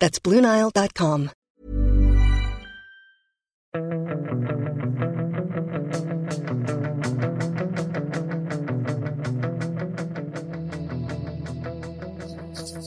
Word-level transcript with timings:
That's 0.00 0.22
BlueNile.com. 0.22 1.30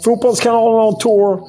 Fotbollskanalen 0.05 0.79
har 0.79 0.91
tour 0.91 1.39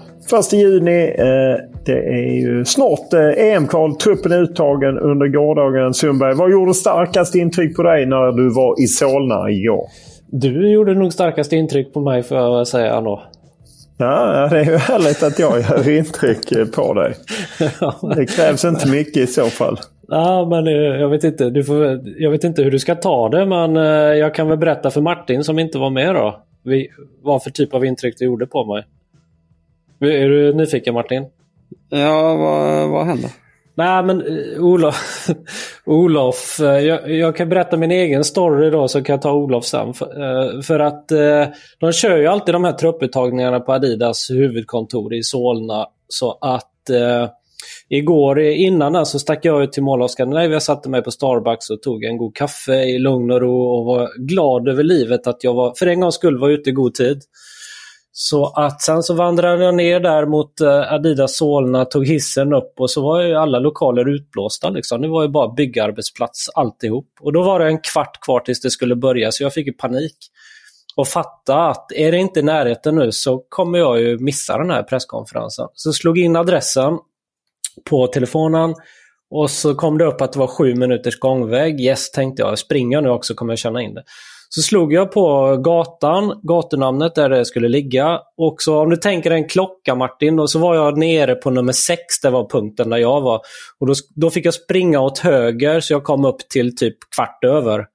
1 0.40 0.52
juni. 0.52 1.04
Eh, 1.18 1.56
det 1.86 1.98
är 1.98 2.40
ju 2.40 2.64
snart 2.64 3.12
eh, 3.12 3.44
EM-kval. 3.44 3.96
Truppen 3.96 4.32
är 4.32 4.42
uttagen 4.42 4.98
under 4.98 5.28
gårdagen. 5.28 5.94
Sundberg, 5.94 6.34
vad 6.34 6.52
gjorde 6.52 6.74
starkast 6.74 7.34
intryck 7.34 7.76
på 7.76 7.82
dig 7.82 8.06
när 8.06 8.32
du 8.32 8.54
var 8.54 8.82
i 8.82 8.86
Solna 8.86 9.50
igår? 9.50 9.86
Du 10.26 10.72
gjorde 10.72 10.94
nog 10.94 11.12
starkast 11.12 11.52
intryck 11.52 11.92
på 11.92 12.00
mig 12.00 12.22
får 12.22 12.36
jag 12.38 12.68
säga 12.68 12.94
ändå. 12.94 13.22
Ja, 13.98 14.48
det 14.50 14.60
är 14.60 14.64
ju 14.64 14.76
härligt 14.76 15.22
att 15.22 15.38
jag 15.38 15.60
gör 15.60 15.88
intryck 15.88 16.52
eh, 16.52 16.66
på 16.66 16.94
dig. 16.94 17.14
Det 18.16 18.26
krävs 18.26 18.64
inte 18.64 18.88
mycket 18.88 19.16
i 19.16 19.26
så 19.26 19.44
fall. 19.44 19.78
Ja, 20.08 20.46
men 20.50 20.66
jag 21.00 21.08
vet 21.08 21.24
inte. 21.24 21.50
Du 21.50 21.64
får, 21.64 22.00
jag 22.16 22.30
vet 22.30 22.44
inte 22.44 22.62
hur 22.62 22.70
du 22.70 22.78
ska 22.78 22.94
ta 22.94 23.28
det, 23.28 23.46
men 23.46 23.74
jag 24.18 24.34
kan 24.34 24.48
väl 24.48 24.58
berätta 24.58 24.90
för 24.90 25.00
Martin 25.00 25.44
som 25.44 25.58
inte 25.58 25.78
var 25.78 25.90
med 25.90 26.14
då. 26.14 26.42
Vad 27.22 27.42
för 27.42 27.50
typ 27.50 27.74
av 27.74 27.84
intryck 27.84 28.18
du 28.18 28.24
gjorde 28.24 28.46
på 28.46 28.64
mig. 28.64 28.84
Är 30.00 30.28
du 30.28 30.54
nyfiken 30.54 30.94
Martin? 30.94 31.26
Ja, 31.88 32.36
vad, 32.36 32.88
vad 32.88 33.06
hände? 33.06 33.28
Nej 33.78 34.02
men 34.02 34.20
eh, 34.20 34.64
Olof, 34.64 35.28
Olof 35.86 36.60
eh, 36.60 36.78
jag, 36.78 37.10
jag, 37.10 37.36
kan 37.36 37.48
berätta 37.48 37.76
min 37.76 37.90
egen 37.90 38.24
story 38.24 38.70
då 38.70 38.88
så 38.88 39.02
kan 39.02 39.12
jag 39.12 39.22
ta 39.22 39.32
Olof 39.32 39.64
sen. 39.64 39.94
För, 39.94 40.06
eh, 40.06 40.60
för 40.60 40.80
att 40.80 41.08
de 41.80 41.92
kör 41.92 42.16
ju 42.16 42.26
alltid 42.26 42.54
de 42.54 42.64
här 42.64 42.72
trupputtagningarna 42.72 43.60
på 43.60 43.72
Adidas 43.72 44.30
huvudkontor 44.30 45.14
i 45.14 45.22
Solna. 45.22 45.86
Så 46.08 46.38
att 46.40 46.90
eh, 46.90 47.28
igår 47.88 48.40
innan 48.40 48.92
den 48.92 49.06
så 49.06 49.18
stack 49.18 49.44
jag 49.44 49.62
ut 49.62 49.72
till 49.72 49.82
Mall 49.82 50.02
of 50.02 50.10
Scandinavia, 50.10 50.60
satte 50.60 50.88
mig 50.88 51.02
på 51.02 51.10
Starbucks 51.10 51.70
och 51.70 51.82
tog 51.82 52.04
en 52.04 52.18
god 52.18 52.36
kaffe 52.36 52.82
i 52.82 52.98
lugn 52.98 53.30
och 53.30 53.40
ro 53.40 53.62
och 53.62 53.84
var 53.84 54.10
glad 54.18 54.68
över 54.68 54.82
livet 54.82 55.26
att 55.26 55.44
jag 55.44 55.54
var, 55.54 55.74
för 55.78 55.86
en 55.86 56.00
gångs 56.00 56.14
skull 56.14 56.38
var 56.38 56.48
ute 56.48 56.70
i 56.70 56.72
god 56.72 56.94
tid. 56.94 57.22
Så 58.20 58.46
att 58.46 58.82
sen 58.82 59.02
så 59.02 59.14
vandrade 59.14 59.64
jag 59.64 59.74
ner 59.74 60.00
där 60.00 60.26
mot 60.26 60.60
eh, 60.60 60.92
Adidas 60.92 61.36
Solna, 61.36 61.84
tog 61.84 62.06
hissen 62.06 62.52
upp 62.52 62.72
och 62.80 62.90
så 62.90 63.02
var 63.02 63.22
ju 63.22 63.34
alla 63.34 63.58
lokaler 63.58 64.08
utblåsta. 64.08 64.70
Liksom. 64.70 65.02
Det 65.02 65.08
var 65.08 65.22
ju 65.22 65.28
bara 65.28 65.54
byggarbetsplats 65.54 66.48
alltihop. 66.54 67.08
Och 67.20 67.32
då 67.32 67.42
var 67.42 67.60
det 67.60 67.66
en 67.66 67.78
kvart 67.78 68.20
kvar 68.20 68.40
tills 68.40 68.60
det 68.60 68.70
skulle 68.70 68.96
börja 68.96 69.32
så 69.32 69.42
jag 69.42 69.54
fick 69.54 69.66
ju 69.66 69.72
panik. 69.72 70.16
Och 70.96 71.08
fatta 71.08 71.68
att 71.68 71.92
är 71.92 72.12
det 72.12 72.18
inte 72.18 72.40
i 72.40 72.42
närheten 72.42 72.94
nu 72.94 73.12
så 73.12 73.44
kommer 73.48 73.78
jag 73.78 74.00
ju 74.00 74.18
missa 74.18 74.58
den 74.58 74.70
här 74.70 74.82
presskonferensen. 74.82 75.68
Så 75.74 75.92
slog 75.92 76.18
in 76.18 76.36
adressen 76.36 76.98
på 77.90 78.06
telefonen 78.06 78.74
och 79.30 79.50
så 79.50 79.74
kom 79.74 79.98
det 79.98 80.04
upp 80.04 80.20
att 80.20 80.32
det 80.32 80.38
var 80.38 80.46
sju 80.46 80.74
minuters 80.74 81.18
gångväg. 81.18 81.80
Yes, 81.80 82.10
tänkte 82.10 82.42
jag. 82.42 82.58
Springer 82.58 82.96
jag 82.96 83.04
nu 83.04 83.10
också 83.10 83.34
kommer 83.34 83.52
jag 83.52 83.58
känna 83.58 83.82
in 83.82 83.94
det. 83.94 84.02
Så 84.48 84.62
slog 84.62 84.92
jag 84.92 85.12
på 85.12 85.56
gatan, 85.56 86.40
gatunamnet 86.42 87.14
där 87.14 87.28
det 87.28 87.44
skulle 87.44 87.68
ligga. 87.68 88.20
Och 88.36 88.62
så 88.62 88.78
om 88.78 88.90
du 88.90 88.96
tänker 88.96 89.30
en 89.30 89.48
klocka 89.48 89.94
Martin, 89.94 90.38
och 90.38 90.50
så 90.50 90.58
var 90.58 90.74
jag 90.74 90.98
nere 90.98 91.34
på 91.34 91.50
nummer 91.50 91.72
6, 91.72 92.20
det 92.22 92.30
var 92.30 92.48
punkten 92.48 92.90
där 92.90 92.96
jag 92.96 93.20
var. 93.20 93.40
Och 93.78 93.86
då, 93.86 93.94
då 94.14 94.30
fick 94.30 94.46
jag 94.46 94.54
springa 94.54 95.00
åt 95.00 95.18
höger 95.18 95.80
så 95.80 95.92
jag 95.92 96.04
kom 96.04 96.24
upp 96.24 96.48
till 96.48 96.76
typ 96.76 96.96
kvart 97.16 97.44
över. 97.44 97.86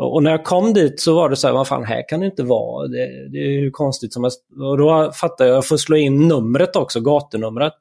Och 0.00 0.22
när 0.22 0.30
jag 0.30 0.44
kom 0.44 0.74
dit 0.74 1.00
så 1.00 1.14
var 1.14 1.28
det 1.28 1.36
så 1.36 1.46
här, 1.46 1.54
vad 1.54 1.68
fan 1.68 1.84
här 1.84 2.08
kan 2.08 2.20
det 2.20 2.26
inte 2.26 2.42
vara. 2.42 2.88
Det, 2.88 3.28
det 3.32 3.38
är 3.38 3.60
hur 3.60 3.70
konstigt 3.70 4.12
som 4.12 4.24
helst. 4.24 4.40
Och 4.60 4.78
då 4.78 5.12
fattade 5.12 5.50
jag, 5.50 5.56
jag 5.56 5.66
får 5.66 5.76
slå 5.76 5.96
in 5.96 6.28
numret 6.28 6.76
också, 6.76 7.00
gatunumret. 7.00 7.72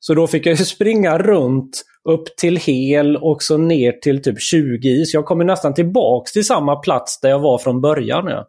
Så 0.00 0.14
då 0.14 0.26
fick 0.26 0.46
jag 0.46 0.58
springa 0.66 1.18
runt 1.18 1.82
upp 2.08 2.36
till 2.36 2.56
hel 2.56 3.16
och 3.16 3.42
så 3.42 3.56
ner 3.56 3.92
till 3.92 4.22
typ 4.22 4.40
20 4.40 5.04
Så 5.04 5.16
jag 5.16 5.24
kommer 5.24 5.44
nästan 5.44 5.74
tillbaks 5.74 6.32
till 6.32 6.46
samma 6.46 6.76
plats 6.76 7.20
där 7.20 7.30
jag 7.30 7.38
var 7.38 7.58
från 7.58 7.80
början. 7.80 8.26
Ja. 8.26 8.48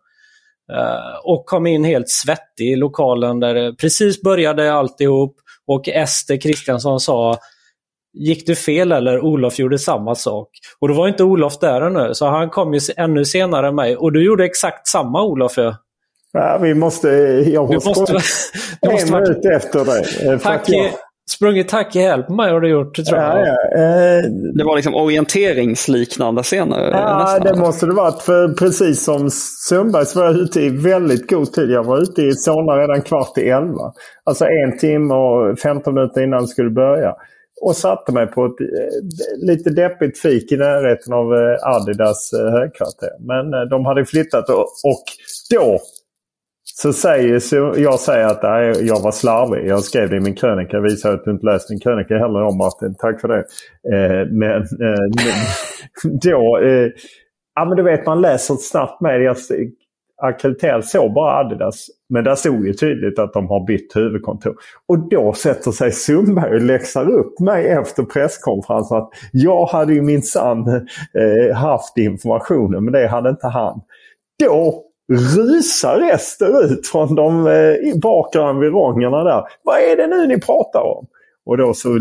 Uh, 0.74 1.20
och 1.24 1.46
kom 1.46 1.68
in 1.68 1.84
helt 1.84 2.10
svettig 2.10 2.72
i 2.72 2.76
lokalen 2.76 3.40
där 3.40 3.54
det 3.54 3.76
precis 3.76 4.22
började 4.22 4.74
alltihop. 4.74 5.36
Och 5.68 5.90
Ester 5.90 6.38
Kristiansson 6.42 7.00
sa 7.00 7.40
Gick 8.18 8.48
du 8.48 8.56
fel 8.56 8.92
eller? 8.92 9.20
Olof 9.20 9.60
gjorde 9.60 9.80
samma 9.80 10.16
sak. 10.16 10.50
Och 10.80 10.88
då 10.88 10.94
var 10.94 11.08
inte 11.08 11.24
Olof 11.24 11.60
där 11.60 11.82
ännu, 11.82 12.14
så 12.14 12.26
han 12.26 12.50
kom 12.50 12.74
ju 12.74 12.80
ännu 12.98 13.26
senare 13.26 13.68
än 13.68 13.76
mig. 13.76 13.98
Och 13.98 14.12
du 14.12 14.26
gjorde 14.26 14.46
exakt 14.46 14.88
samma 14.88 15.24
Olof. 15.24 15.58
Ja. 15.58 15.76
Ja, 16.34 16.60
vi 16.62 16.74
måste... 16.74 17.08
Jag 17.48 17.74
måste, 17.74 17.90
måste, 17.90 18.14
en 18.82 19.12
minut 19.12 19.46
efter 19.46 19.86
dig. 19.86 20.40
Tack, 20.40 20.70
sprungit 21.30 21.70
tack 21.70 21.96
i 21.96 22.00
häl 22.00 22.24
på 22.24 22.34
mig 22.34 22.52
har 22.52 22.62
du 22.62 22.70
gjort, 22.70 22.96
tror 22.96 23.20
jag. 23.20 23.48
Ja, 23.48 23.56
ja. 23.72 23.78
Eh, 23.78 24.24
det 24.58 24.64
var 24.64 24.76
liksom 24.76 24.96
orienteringsliknande 24.96 26.44
scener? 26.44 26.92
Ja, 26.92 27.20
nästan. 27.20 27.54
det 27.54 27.60
måste 27.60 27.86
det 27.86 27.94
varit. 27.94 28.22
För 28.22 28.54
precis 28.54 29.04
som 29.04 29.30
Sundberg 29.70 30.06
så 30.06 30.20
var 30.20 30.26
jag 30.26 30.36
ute 30.36 30.62
i 30.62 30.70
väldigt 30.70 31.30
god 31.30 31.54
tid. 31.54 31.70
Jag 31.70 31.84
var 31.84 32.02
ute 32.02 32.22
i 32.22 32.32
Solna 32.32 32.74
redan 32.74 33.02
kvart 33.02 33.38
i 33.38 33.42
elva. 33.42 33.94
Alltså 34.24 34.46
en 34.46 34.78
timme 34.78 35.14
och 35.14 35.60
15 35.60 35.94
minuter 35.94 36.24
innan 36.24 36.42
det 36.42 36.48
skulle 36.48 36.70
börja. 36.70 37.14
Och 37.62 37.76
satte 37.76 38.12
mig 38.12 38.28
på 38.28 38.46
ett 38.46 38.62
eh, 38.62 39.48
lite 39.48 39.70
deppigt 39.70 40.20
fik 40.20 40.52
i 40.52 40.58
närheten 40.58 41.14
av 41.14 41.34
eh, 41.34 41.76
Adidas 41.76 42.34
eh, 42.34 42.52
högkvarter. 42.52 43.10
Men 43.20 43.70
de 43.70 43.86
hade 43.86 44.06
flyttat 44.06 44.50
och, 44.50 44.68
och 44.92 45.06
då 45.50 45.80
så 46.78 46.94
säger 46.94 47.40
så 47.40 47.74
jag 47.78 48.00
säger 48.00 48.26
att 48.26 48.44
nej, 48.44 48.88
jag 48.88 49.02
var 49.02 49.12
slarvig. 49.12 49.68
Jag 49.68 49.84
skrev 49.84 50.10
det 50.10 50.18
i 50.18 50.20
min 50.20 50.36
krönika. 50.36 50.78
Jag 50.78 50.82
visar 50.82 51.14
att 51.14 51.26
du 51.26 51.32
inte 51.32 51.46
läst 51.46 51.70
min 51.70 51.80
krönika 51.80 52.18
heller 52.18 52.42
om 52.42 52.58
Martin. 52.58 52.96
Tack 52.98 53.22
för 53.22 53.28
det. 53.28 53.44
Eh, 53.94 54.28
men 54.32 54.62
eh, 54.62 55.06
då... 56.22 56.58
Eh, 56.58 56.90
ja 57.56 57.66
men 57.66 57.78
du 57.78 57.84
vet 57.84 58.06
man 58.06 58.22
läser 58.22 58.56
snabbt 58.56 59.02
med. 59.02 59.22
Jag 59.22 59.38
såg 60.86 61.14
bara 61.14 61.40
Adidas. 61.40 61.88
Men 62.10 62.24
där 62.24 62.36
stod 62.36 62.68
ju 62.68 62.74
tydligt 62.74 63.20
att 63.20 63.34
de 63.34 63.48
har 63.48 63.66
bytt 63.66 63.96
huvudkontor. 63.96 64.56
Och 64.88 65.10
då 65.10 65.34
sätter 65.34 65.72
sig 65.72 65.92
Sundberg 65.92 66.56
och 66.56 66.62
läxar 66.62 67.10
upp 67.10 67.40
mig 67.40 67.68
efter 67.68 68.04
presskonferensen. 68.04 68.98
att 68.98 69.10
Jag 69.32 69.66
hade 69.66 69.94
ju 69.94 70.02
minsann 70.02 70.68
eh, 70.68 71.56
haft 71.56 71.98
informationen 71.98 72.84
men 72.84 72.94
det 72.94 73.08
hade 73.08 73.30
inte 73.30 73.48
han. 73.48 73.82
Då 74.40 74.85
rusar 75.10 76.02
österut 76.14 76.88
från 76.88 77.16
de 77.16 77.48
eh, 77.48 77.98
bakre 78.02 78.50
environgerna 78.50 79.24
där. 79.24 79.44
Vad 79.64 79.80
är 79.80 79.98
det 79.98 80.08
nu 80.08 80.28
ni 80.28 80.40
pratar 80.40 80.82
om? 80.82 81.08
Och 81.46 81.58
då 81.58 81.74
så 81.74 82.00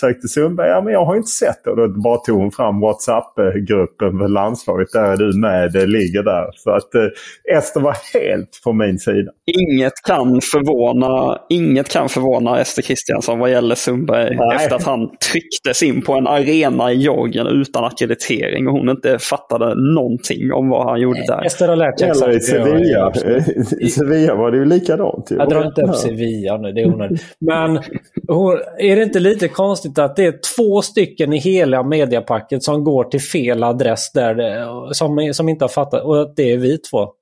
sökte 0.00 0.28
Sundberg, 0.28 0.68
ja 0.68 0.80
men 0.80 0.92
jag 0.92 1.04
har 1.04 1.16
inte 1.16 1.30
sett 1.30 1.64
det. 1.64 1.70
Och 1.70 1.76
då 1.76 1.88
bara 1.88 2.18
tog 2.18 2.38
hon 2.38 2.52
fram 2.52 2.80
WhatsApp-gruppen 2.80 4.18
för 4.18 4.28
landslaget. 4.28 4.88
Där 4.92 5.12
är 5.12 5.16
du 5.16 5.40
med, 5.40 5.72
det 5.72 5.86
ligger 5.86 6.22
där. 6.22 6.50
Så 6.54 6.70
att 6.70 6.94
eh, 6.94 7.56
Ester 7.58 7.80
var 7.80 7.96
helt 8.14 8.60
på 8.64 8.72
min 8.72 8.98
sida. 8.98 9.30
Inget 9.46 9.92
kan 10.06 10.40
förvåna, 10.40 11.38
inget 11.48 11.88
kan 11.88 12.08
förvåna 12.08 12.60
Ester 12.60 12.82
Kristiansson 12.82 13.38
vad 13.38 13.50
gäller 13.50 13.74
Sundberg. 13.74 14.36
Nej. 14.36 14.56
Efter 14.56 14.76
att 14.76 14.84
han 14.84 15.10
trycktes 15.32 15.82
in 15.82 16.02
på 16.02 16.12
en 16.12 16.26
arena 16.26 16.92
i 16.92 16.96
Georgien 16.96 17.46
utan 17.46 17.84
akkreditering 17.84 18.68
och 18.68 18.72
hon 18.72 18.88
inte 18.88 19.18
fattade 19.18 19.94
någonting 19.94 20.52
om 20.52 20.68
vad 20.68 20.90
han 20.90 21.00
gjorde 21.00 21.24
där. 21.26 21.46
Ester 21.46 21.68
har 21.68 21.76
lärt 21.76 21.98
sig 21.98 22.08
Eller 22.08 22.36
i 22.36 22.40
Sevilla. 22.40 23.12
I 23.80 23.88
Sevilla 23.88 24.34
var 24.34 24.50
det 24.50 24.56
ju 24.56 24.64
likadant. 24.64 25.30
Jag 25.30 25.48
drar 25.48 25.66
inte 25.66 25.82
upp 25.82 25.94
Sevilla 25.94 26.56
nu, 26.56 26.72
det 26.72 26.80
är 26.80 26.86
onödigt. 26.86 27.22
Men 27.38 27.78
hon, 28.28 28.47
är 28.78 28.96
det 28.96 29.02
inte 29.02 29.20
lite 29.20 29.48
konstigt 29.48 29.98
att 29.98 30.16
det 30.16 30.24
är 30.24 30.40
två 30.56 30.82
stycken 30.82 31.32
i 31.32 31.38
hela 31.38 31.82
mediapacket 31.82 32.62
som 32.62 32.84
går 32.84 33.04
till 33.04 33.20
fel 33.20 33.64
adress 33.64 34.12
där 34.12 34.92
som, 34.92 35.34
som 35.34 35.48
inte 35.48 35.64
har 35.64 35.68
fattat 35.68 36.04
och 36.04 36.22
att 36.22 36.36
det 36.36 36.52
är 36.52 36.58
vi 36.58 36.78
två? 36.78 37.12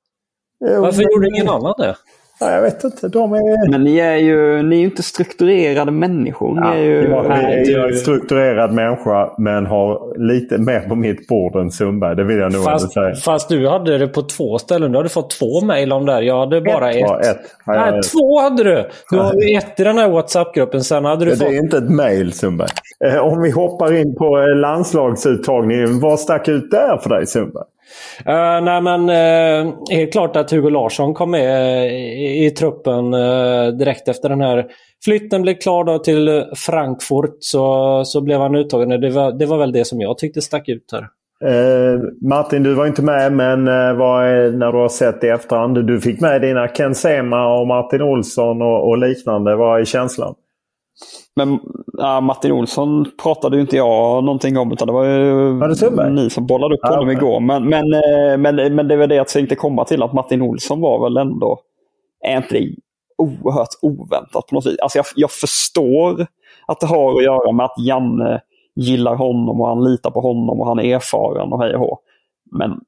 Varför 0.61 1.02
gjorde 1.02 1.28
ingen 1.28 1.49
annan 1.49 1.75
det? 1.78 1.96
Ja, 2.40 2.52
jag 2.52 2.62
vet 2.62 2.84
inte. 2.84 3.08
De 3.08 3.32
är... 3.32 3.70
Men 3.70 3.84
ni 3.84 3.98
är 3.98 4.16
ju 4.16 4.62
ni 4.62 4.80
är 4.80 4.84
inte 4.84 5.02
strukturerade 5.02 5.90
människor. 5.90 6.54
Ni 6.54 6.60
ja, 6.60 6.74
är 6.74 6.82
ju... 6.82 7.72
Jag 7.72 7.84
är 7.84 7.88
en 7.88 7.96
strukturerad 7.96 8.72
människa 8.72 9.34
men 9.38 9.66
har 9.66 10.18
lite 10.18 10.58
mer 10.58 10.80
på 10.80 10.94
mitt 10.94 11.28
bord 11.28 11.56
än 11.56 11.70
Sundberg. 11.70 12.16
Det 12.16 12.24
vill 12.24 12.38
jag 12.38 12.52
nog 12.52 12.64
fast, 12.64 12.92
säga. 12.92 13.14
Fast 13.14 13.48
du 13.48 13.68
hade 13.68 13.98
det 13.98 14.08
på 14.08 14.22
två 14.22 14.58
ställen. 14.58 14.92
Du 14.92 14.98
hade 14.98 15.08
fått 15.08 15.30
två 15.30 15.60
mejl 15.64 15.92
om 15.92 16.06
det. 16.06 16.22
Jag 16.22 16.38
hade 16.38 16.60
bara 16.60 16.90
ett. 16.90 17.10
ett. 17.10 17.26
ett. 17.26 17.40
Nej, 17.66 17.94
jag... 17.94 18.02
två 18.02 18.40
hade 18.40 18.64
du! 18.64 18.88
Du 19.10 19.18
har 19.18 19.56
ett 19.56 19.80
i 19.80 19.84
den 19.84 19.98
här 19.98 20.08
WhatsApp-gruppen. 20.08 20.84
Sen 20.84 21.04
hade 21.04 21.24
du 21.24 21.30
det 21.30 21.36
fått... 21.36 21.48
är 21.48 21.58
inte 21.58 21.78
ett 21.78 21.90
mejl 21.90 22.32
Sundberg. 22.32 22.68
Eh, 23.04 23.18
om 23.18 23.42
vi 23.42 23.50
hoppar 23.50 23.94
in 23.94 24.14
på 24.14 24.38
eh, 24.38 24.56
landslagsuttagningen. 24.56 26.00
Vad 26.00 26.20
stack 26.20 26.48
ut 26.48 26.70
där 26.70 26.98
för 27.02 27.10
dig 27.10 27.26
Sundberg? 27.26 27.64
Uh, 28.28 28.64
nej 28.64 28.82
men 28.82 29.00
uh, 29.10 29.74
helt 29.90 30.12
klart 30.12 30.36
att 30.36 30.50
Hugo 30.50 30.70
Larsson 30.70 31.14
kom 31.14 31.30
med 31.30 31.78
eh, 31.86 31.92
i, 31.92 32.46
i, 32.46 32.50
truppen 32.50 33.14
uh, 33.14 33.68
direkt 33.68 34.08
efter 34.08 34.28
den 34.28 34.40
här 34.40 34.66
flytten 35.04 35.42
blev 35.42 35.54
klar 35.54 35.84
då 35.84 35.98
till 35.98 36.44
Frankfurt 36.56 37.36
så, 37.40 38.02
så 38.04 38.20
blev 38.20 38.40
han 38.40 38.54
uttagen. 38.54 39.00
Det 39.00 39.10
var, 39.10 39.32
det 39.32 39.46
var 39.46 39.58
väl 39.58 39.72
det 39.72 39.84
som 39.84 40.00
jag 40.00 40.18
tyckte 40.18 40.42
stack 40.42 40.68
ut 40.68 40.92
här. 40.92 41.08
Martin, 42.28 42.62
du 42.62 42.74
var 42.74 42.86
inte 42.86 43.02
med 43.02 43.32
men 43.32 43.64
vad 43.98 44.24
är, 44.24 44.50
när 44.50 44.72
du 44.72 44.78
har 44.78 44.88
sett 44.88 45.24
i 45.24 45.28
efterhand. 45.28 45.86
Du 45.86 46.00
fick 46.00 46.20
med 46.20 46.42
dina 46.42 46.68
Ken 46.68 46.94
Sema 46.94 47.58
och 47.60 47.66
Martin 47.66 48.02
Olsson 48.02 48.62
och, 48.62 48.88
och 48.88 48.98
liknande. 48.98 49.56
Vad 49.56 49.80
är 49.80 49.84
känslan? 49.84 50.34
Men 51.36 51.60
ja, 51.92 52.20
Martin 52.20 52.52
Olsson 52.52 53.10
pratade 53.22 53.56
ju 53.56 53.62
inte 53.62 53.76
jag 53.76 54.24
någonting 54.24 54.58
om 54.58 54.72
utan 54.72 54.86
det 54.86 54.92
var 54.92 55.04
ju 55.04 55.52
var 55.52 56.04
det 56.04 56.10
ni 56.10 56.30
som 56.30 56.46
bollade 56.46 56.74
upp 56.74 56.80
ah, 56.82 56.88
honom 56.88 57.04
okay. 57.04 57.16
igår. 57.16 57.40
Men, 57.40 57.68
men, 57.68 57.94
eh, 57.94 58.38
men, 58.38 58.74
men 58.74 58.88
det 58.88 58.96
var 58.96 59.06
det 59.06 59.14
jag 59.14 59.28
tänkte 59.28 59.54
komma 59.54 59.84
till 59.84 60.02
att 60.02 60.12
Martin 60.12 60.42
Olsson 60.42 60.80
var 60.80 61.04
väl 61.04 61.16
ändå, 61.16 61.60
är 62.24 62.36
inte 62.36 62.54
det 62.54 62.74
oerhört 63.18 63.68
oväntat 63.82 64.46
på 64.46 64.54
något 64.54 64.66
vis? 64.66 64.78
Alltså 64.78 64.98
jag, 64.98 65.06
jag 65.14 65.30
förstår 65.30 66.26
att 66.66 66.80
det 66.80 66.86
har 66.86 67.16
att 67.16 67.24
göra 67.24 67.52
med 67.52 67.66
att 67.66 67.78
Janne 67.78 68.40
gillar 68.76 69.14
honom 69.14 69.60
och 69.60 69.68
han 69.68 69.84
litar 69.84 70.10
på 70.10 70.20
honom 70.20 70.60
och 70.60 70.66
han 70.66 70.78
är 70.78 70.94
erfaren 70.94 71.52
och 71.52 71.62
hej 71.62 71.76
och 71.76 72.00
Men 72.52 72.80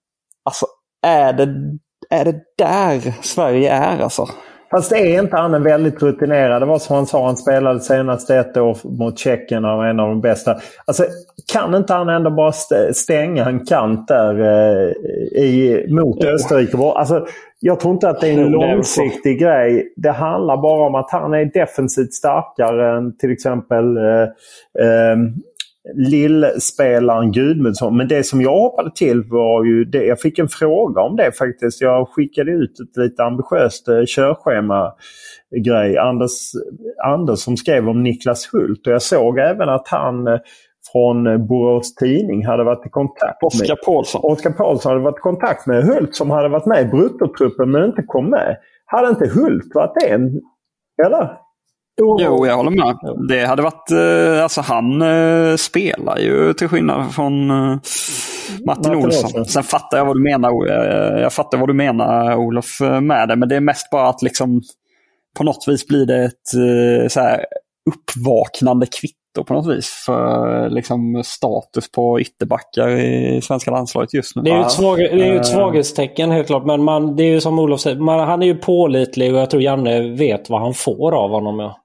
alltså 0.44 0.66
är 1.02 1.32
det, 1.32 1.78
är 2.10 2.24
det 2.24 2.40
där 2.58 3.22
Sverige 3.22 3.70
är 3.70 4.02
alltså? 4.02 4.26
Fast 4.70 4.93
är 4.93 5.23
inte 5.23 5.37
han 5.37 5.55
en 5.55 5.62
väldigt 5.62 6.03
rutinerad? 6.03 6.62
Det 6.62 6.67
var 6.67 6.79
som 6.79 6.97
han 6.97 7.06
sa, 7.06 7.26
han 7.26 7.37
spelade 7.37 7.81
senast 7.81 8.31
ett 8.31 8.56
år 8.56 8.79
mot 8.99 9.19
Tjeckien 9.19 9.65
och 9.65 9.76
var 9.76 9.87
en 9.87 10.00
av 10.00 10.09
de 10.09 10.20
bästa. 10.20 10.56
Alltså, 10.85 11.05
kan 11.53 11.75
inte 11.75 11.93
han 11.94 12.09
ändå 12.09 12.31
bara 12.31 12.53
stänga 12.93 13.44
en 13.44 13.67
kant 13.67 14.09
där 14.09 14.41
eh, 14.41 15.43
i, 15.43 15.87
mot. 15.88 16.25
Österrike? 16.25 16.76
Alltså, 16.76 17.26
jag 17.61 17.81
tror 17.81 17.94
inte 17.94 18.09
att 18.09 18.20
det 18.20 18.29
är 18.29 18.38
en 18.38 18.50
långsiktig 18.50 19.41
grej. 19.41 19.93
Det 19.97 20.11
handlar 20.11 20.56
bara 20.56 20.87
om 20.87 20.94
att 20.94 21.11
han 21.11 21.35
är 21.35 21.44
defensivt 21.44 22.15
starkare 22.15 22.97
än 22.97 23.17
till 23.17 23.32
exempel 23.32 23.97
eh, 23.97 24.23
eh, 24.85 25.17
lillspelaren 25.94 27.32
Gudmundsson. 27.32 27.96
Men 27.96 28.08
det 28.08 28.25
som 28.25 28.43
jag 28.43 28.61
hoppade 28.61 28.90
till 28.94 29.25
var 29.25 29.64
ju 29.64 29.85
det. 29.85 30.05
Jag 30.05 30.20
fick 30.20 30.38
en 30.38 30.49
fråga 30.49 31.00
om 31.00 31.17
det 31.17 31.32
faktiskt. 31.38 31.81
Jag 31.81 32.08
skickade 32.08 32.50
ut 32.50 32.81
ett 32.81 32.96
lite 32.96 33.25
ambitiöst 33.25 33.88
eh, 33.88 34.02
körschema 34.06 34.93
grej. 35.64 35.99
Anders, 35.99 36.32
Anders 37.05 37.38
som 37.38 37.56
skrev 37.56 37.88
om 37.88 38.02
Niklas 38.02 38.49
Hult 38.52 38.87
och 38.87 38.93
jag 38.93 39.02
såg 39.02 39.38
även 39.38 39.69
att 39.69 39.88
han 39.88 40.26
eh, 40.26 40.38
från 40.93 41.46
Borås 41.46 41.94
Tidning 41.94 42.46
hade 42.46 42.64
varit 42.64 42.87
i 42.87 42.88
kontakt 42.88 43.43
Oskar 43.43 43.69
med... 43.69 43.76
Paulsson. 43.84 44.20
Oskar 44.25 44.50
Paulsson 44.50 44.91
hade 44.91 45.05
varit 45.05 45.19
i 45.19 45.20
kontakt 45.20 45.67
med 45.67 45.84
Hult 45.84 46.14
som 46.14 46.31
hade 46.31 46.49
varit 46.49 46.67
med 46.67 46.82
i 46.82 46.84
bruttotruppen 46.84 47.70
men 47.70 47.84
inte 47.84 48.02
kom 48.02 48.31
med. 48.31 48.56
Hade 48.87 49.08
inte 49.08 49.29
Hult 49.29 49.75
varit 49.75 50.02
en? 50.02 50.41
Eller? 51.06 51.47
Jo, 52.00 52.46
jag 52.46 52.56
håller 52.56 52.70
med. 52.70 52.98
Det 53.28 53.46
hade 53.46 53.62
varit, 53.62 53.90
eh, 53.90 54.42
alltså 54.42 54.60
han 54.60 55.02
eh, 55.02 55.56
spelar 55.56 56.18
ju 56.18 56.52
till 56.52 56.68
skillnad 56.68 57.14
från 57.14 57.50
eh, 57.50 57.78
Martin 58.66 58.94
Olsson. 58.94 59.44
Sen 59.44 59.62
fattar 59.62 59.98
jag 59.98 60.04
vad 60.04 60.16
du 60.16 60.22
menar. 60.22 60.66
Jag 61.20 61.32
fattar 61.32 61.58
vad 61.58 61.68
du 61.68 61.74
menar 61.74 62.36
Olof 62.36 62.80
med 63.02 63.28
det. 63.28 63.36
Men 63.36 63.48
det 63.48 63.56
är 63.56 63.60
mest 63.60 63.90
bara 63.90 64.08
att 64.08 64.22
liksom 64.22 64.62
på 65.38 65.44
något 65.44 65.64
vis 65.68 65.86
blir 65.86 66.06
det 66.06 66.24
ett 66.24 67.12
så 67.12 67.20
här, 67.20 67.44
uppvaknande 67.90 68.86
kvitto 68.86 69.44
på 69.46 69.54
något 69.54 69.76
vis 69.76 70.02
för 70.06 70.70
liksom, 70.70 71.22
status 71.24 71.92
på 71.92 72.20
ytterbackar 72.20 72.88
i 72.88 73.40
svenska 73.42 73.70
landslaget 73.70 74.14
just 74.14 74.36
nu. 74.36 74.42
Det 74.42 74.50
är 74.50 74.54
ju 74.54 74.62
ett, 74.62 74.72
svag, 74.72 75.00
ett 75.00 75.46
svaghetstecken 75.46 76.30
helt 76.30 76.46
klart. 76.46 76.66
Men 76.66 76.84
man, 76.84 77.16
det 77.16 77.22
är 77.22 77.30
ju 77.30 77.40
som 77.40 77.58
Olof 77.58 77.80
säger, 77.80 77.96
man, 77.96 78.28
han 78.28 78.42
är 78.42 78.46
ju 78.46 78.54
pålitlig 78.54 79.34
och 79.34 79.40
jag 79.40 79.50
tror 79.50 79.62
Janne 79.62 80.00
vet 80.00 80.50
vad 80.50 80.60
han 80.60 80.74
får 80.74 81.12
av 81.12 81.30
honom. 81.30 81.58
Ja. 81.58 81.76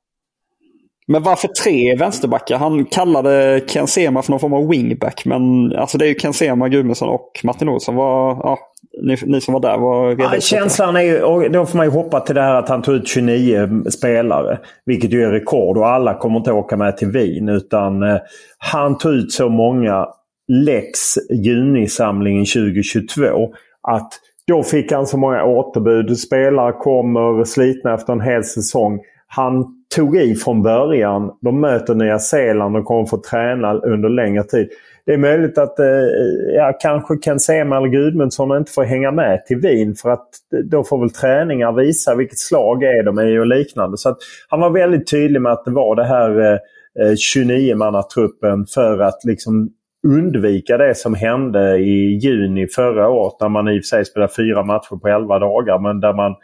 Men 1.08 1.24
varför 1.24 1.48
tre 1.48 1.96
vänsterbackar? 1.96 2.58
Han 2.58 2.86
kallade 2.86 3.62
Ken 3.68 3.88
Sema 3.88 4.22
för 4.22 4.32
någon 4.32 4.40
form 4.40 4.54
av 4.54 4.70
wingback. 4.70 5.26
Men 5.26 5.76
alltså 5.76 5.98
det 5.98 6.06
är 6.06 6.10
ju 6.10 6.16
Ken 6.16 6.34
Sema, 6.34 6.70
Gudmundsson 6.70 7.10
och 7.10 7.42
Martin 7.44 7.70
Olsson. 7.70 7.96
Var, 7.96 8.30
ja, 8.30 8.60
ni, 9.02 9.18
ni, 9.26 9.42
som 9.42 9.54
var 9.54 9.62
där 9.62 9.78
var 9.78 10.10
redo. 10.10 10.24
Ja, 10.24 10.40
känslan 10.40 10.96
är 10.96 11.02
ju, 11.02 11.22
och 11.22 11.52
då 11.52 11.66
får 11.66 11.78
man 11.78 11.86
ju 11.86 11.92
hoppa 11.92 12.20
till 12.20 12.36
det 12.36 12.42
här 12.42 12.56
att 12.56 12.70
han 12.70 12.82
tog 12.82 12.96
ut 12.96 13.08
29 13.08 13.84
spelare. 13.90 14.60
Vilket 14.86 15.12
ju 15.12 15.24
är 15.24 15.32
rekord 15.32 15.78
och 15.78 15.88
alla 15.88 16.14
kommer 16.14 16.38
inte 16.38 16.51
åka 16.51 16.77
med 16.77 16.98
till 16.98 17.08
Wien. 17.08 17.50
Utan 17.50 18.04
eh, 18.04 18.18
han 18.58 18.98
tog 18.98 19.13
ut 19.13 19.32
så 19.32 19.50
många 19.50 20.08
Lex 20.48 21.00
junisamlingen 21.32 22.46
2022 22.46 23.54
att 23.88 24.13
då 24.48 24.63
fick 24.63 24.92
han 24.92 25.08
så 25.08 25.18
många 25.18 25.44
återbud. 25.44 26.18
Spelare 26.18 26.72
kommer 26.72 27.44
slitna 27.44 27.94
efter 27.94 28.13
en 28.13 28.22
hel 28.22 28.44
säsong. 28.44 29.00
Han 29.27 29.83
tog 29.96 30.18
i 30.18 30.36
från 30.36 30.64
början. 30.64 31.32
De 31.42 31.62
möter 31.62 31.96
Nya 31.96 32.20
Zeeland 32.20 32.78
och 32.78 32.86
kommer 32.86 33.06
få 33.06 33.18
träna 33.18 33.74
under 33.74 34.10
längre 34.10 34.44
tid. 34.44 34.70
Det 35.06 35.14
är 35.14 35.18
möjligt 35.18 35.58
att 35.58 35.80
eh, 35.80 35.86
ja, 36.56 36.78
kanske 36.82 37.18
Ken 37.18 37.40
Sema 37.40 37.78
eller 37.78 37.88
Gudmundsson 37.88 38.58
inte 38.58 38.72
får 38.72 38.84
hänga 38.84 39.12
med 39.12 39.46
till 39.46 39.58
Wien 39.58 39.96
för 39.96 40.10
att 40.10 40.28
då 40.64 40.84
får 40.84 41.00
väl 41.00 41.10
träningar 41.10 41.72
visa 41.72 42.16
vilket 42.16 42.40
slag 42.40 42.84
är 42.84 43.04
de 43.04 43.18
är 43.18 43.40
och 43.40 43.48
liknande. 43.48 43.98
Så 43.98 44.10
att 44.10 44.18
han 44.48 44.60
var 44.60 44.70
väldigt 44.70 45.08
tydlig 45.08 45.42
med 45.42 45.52
att 45.52 45.66
det 45.66 45.72
var 45.72 45.96
det 45.96 46.06
här 46.06 46.40
eh, 46.42 46.58
eh 47.00 47.14
29-mannatruppen 47.36 48.66
för 48.74 49.00
att 49.00 49.24
liksom 49.24 49.70
undvika 50.08 50.78
det 50.78 50.96
som 50.96 51.14
hände 51.14 51.78
i 51.78 52.18
juni 52.18 52.68
förra 52.68 53.10
året 53.10 53.34
när 53.42 53.50
man 53.50 53.68
i 53.68 53.80
och 53.80 53.84
för 53.84 53.88
sig 53.88 54.06
spelade 54.06 54.34
fyra 54.34 54.64
matcher 54.64 55.00
på 55.02 55.08
11 55.08 55.40
dagar 55.40 55.80
men 55.80 56.00
där 56.00 56.14
man 56.14 56.36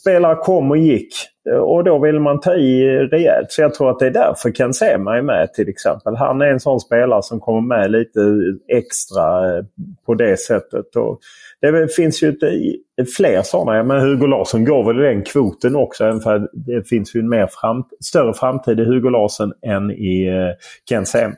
spelare 0.00 0.36
kom 0.36 0.70
och 0.70 0.76
gick. 0.76 1.14
Och 1.60 1.84
då 1.84 1.98
vill 1.98 2.20
man 2.20 2.40
ta 2.40 2.54
i 2.54 2.88
rejält. 2.98 3.52
Så 3.52 3.62
jag 3.62 3.74
tror 3.74 3.90
att 3.90 3.98
det 3.98 4.06
är 4.06 4.10
därför 4.10 4.50
Ken 4.50 4.74
Sema 4.74 5.18
är 5.18 5.22
med 5.22 5.54
till 5.54 5.68
exempel. 5.68 6.16
Han 6.16 6.42
är 6.42 6.46
en 6.46 6.60
sån 6.60 6.80
spelare 6.80 7.22
som 7.22 7.40
kommer 7.40 7.60
med 7.60 7.90
lite 7.90 8.20
extra 8.68 9.56
eh, 9.56 9.64
på 10.06 10.14
det 10.14 10.40
sättet. 10.40 10.96
Och 10.96 11.20
det 11.60 11.94
finns 11.94 12.22
ju 12.22 12.28
ett, 12.28 13.14
fler 13.16 13.42
sådana. 13.42 13.82
Men 13.82 14.00
Hugo 14.00 14.26
Larsson 14.26 14.64
går 14.64 14.84
väl 14.84 15.00
i 15.00 15.14
den 15.14 15.22
kvoten 15.22 15.76
också. 15.76 16.04
Även 16.04 16.20
för 16.20 16.48
det 16.52 16.88
finns 16.88 17.14
ju 17.14 17.20
en 17.20 17.28
mer 17.28 17.46
fram, 17.46 17.84
större 18.04 18.34
framtid 18.34 18.80
i 18.80 18.84
Hugo 18.84 19.10
Larsson 19.10 19.52
än 19.66 19.90
i 19.90 20.26
eh, 20.26 20.56
Ken 20.88 21.06
Sema. 21.06 21.34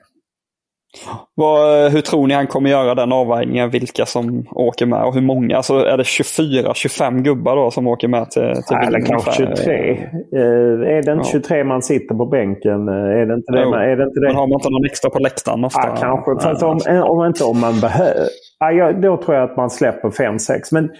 Vad, 1.34 1.92
hur 1.92 2.00
tror 2.00 2.26
ni 2.26 2.34
han 2.34 2.46
kommer 2.46 2.70
göra 2.70 2.94
den 2.94 3.12
avvägningen? 3.12 3.70
Vilka 3.70 4.06
som 4.06 4.46
åker 4.50 4.86
med 4.86 5.04
och 5.04 5.14
hur 5.14 5.20
många? 5.20 5.56
Alltså 5.56 5.74
är 5.74 5.96
det 5.96 6.02
24-25 6.02 7.22
gubbar 7.22 7.56
då 7.56 7.70
som 7.70 7.86
åker 7.86 8.08
med 8.08 8.30
till, 8.30 8.52
till 8.68 8.76
Eller 8.76 9.06
kanske 9.06 9.32
23. 9.32 9.90
Eh, 9.90 10.40
är 10.40 11.02
det 11.02 11.12
inte 11.12 11.12
ja. 11.12 11.24
23 11.24 11.64
man 11.64 11.82
sitter 11.82 12.14
på 12.14 12.26
bänken? 12.26 12.88
Eh, 12.88 12.94
är 12.94 13.26
det 13.26 13.34
inte 13.34 13.52
det? 13.52 13.62
Jo. 13.62 13.74
Är 13.74 13.96
det 13.96 14.04
inte 14.04 14.20
det? 14.20 14.26
Men 14.26 14.36
har 14.36 14.46
man 14.46 14.52
inte 14.52 14.70
någon 14.70 14.84
extra 14.84 15.10
på 15.10 15.18
läktaren 15.18 15.64
ofta? 15.64 15.80
Ja, 15.86 15.96
kanske. 15.96 16.48
Fast 16.48 16.62
om, 16.62 16.80
om 17.02 17.26
inte 17.26 17.44
om 17.44 17.60
man 17.60 17.80
behöver. 17.80 18.28
Ja, 18.58 18.92
då 18.92 19.16
tror 19.16 19.36
jag 19.36 19.50
att 19.50 19.56
man 19.56 19.70
släpper 19.70 20.08
5-6. 20.08 20.58
Men 20.72 20.90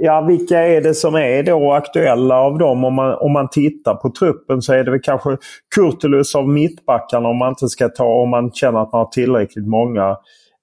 Ja, 0.00 0.20
vilka 0.20 0.58
är 0.58 0.80
det 0.80 0.94
som 0.94 1.14
är 1.14 1.42
då 1.42 1.72
aktuella 1.72 2.40
av 2.40 2.58
dem? 2.58 2.84
Om 2.84 2.94
man, 2.94 3.14
om 3.14 3.32
man 3.32 3.48
tittar 3.48 3.94
på 3.94 4.10
truppen 4.10 4.62
så 4.62 4.72
är 4.72 4.84
det 4.84 4.90
väl 4.90 5.00
kanske 5.02 5.36
Kurtulus 5.74 6.34
av 6.34 6.48
mittbackarna 6.48 7.28
om 7.28 7.36
man 7.36 7.48
inte 7.48 7.68
ska 7.68 7.88
ta 7.88 8.04
om 8.04 8.30
man 8.30 8.50
känner 8.52 8.82
att 8.82 8.92
man 8.92 8.98
har 8.98 9.08
tillräckligt 9.08 9.66
många. 9.66 10.08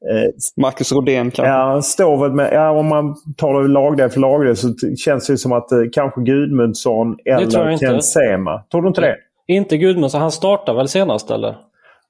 Eh, 0.09 0.61
Marcus 0.61 0.91
Rodén 0.91 1.31
kanske? 1.31 1.51
Ja, 1.51 1.81
står 1.81 2.17
väl 2.17 2.31
med, 2.31 2.53
ja, 2.53 2.71
om 2.71 2.87
man 2.87 3.15
tar 3.37 3.61
det 3.61 3.67
lagdel 3.67 4.09
för 4.09 4.19
lagdel 4.19 4.55
så 4.55 4.67
känns 4.97 5.27
det 5.27 5.37
som 5.37 5.51
att 5.51 5.71
eh, 5.71 5.79
kanske 5.91 6.21
Gudmundsson 6.21 7.17
eller 7.25 7.77
Ken 7.77 8.01
Sema. 8.01 8.63
Tror 8.71 8.81
du 8.81 8.87
inte 8.87 9.01
det? 9.01 9.15
Inte 9.47 9.77
Gudmundsson. 9.77 10.21
Han 10.21 10.31
startade 10.31 10.77
väl 10.77 10.87
senast 10.87 11.31
eller? 11.31 11.55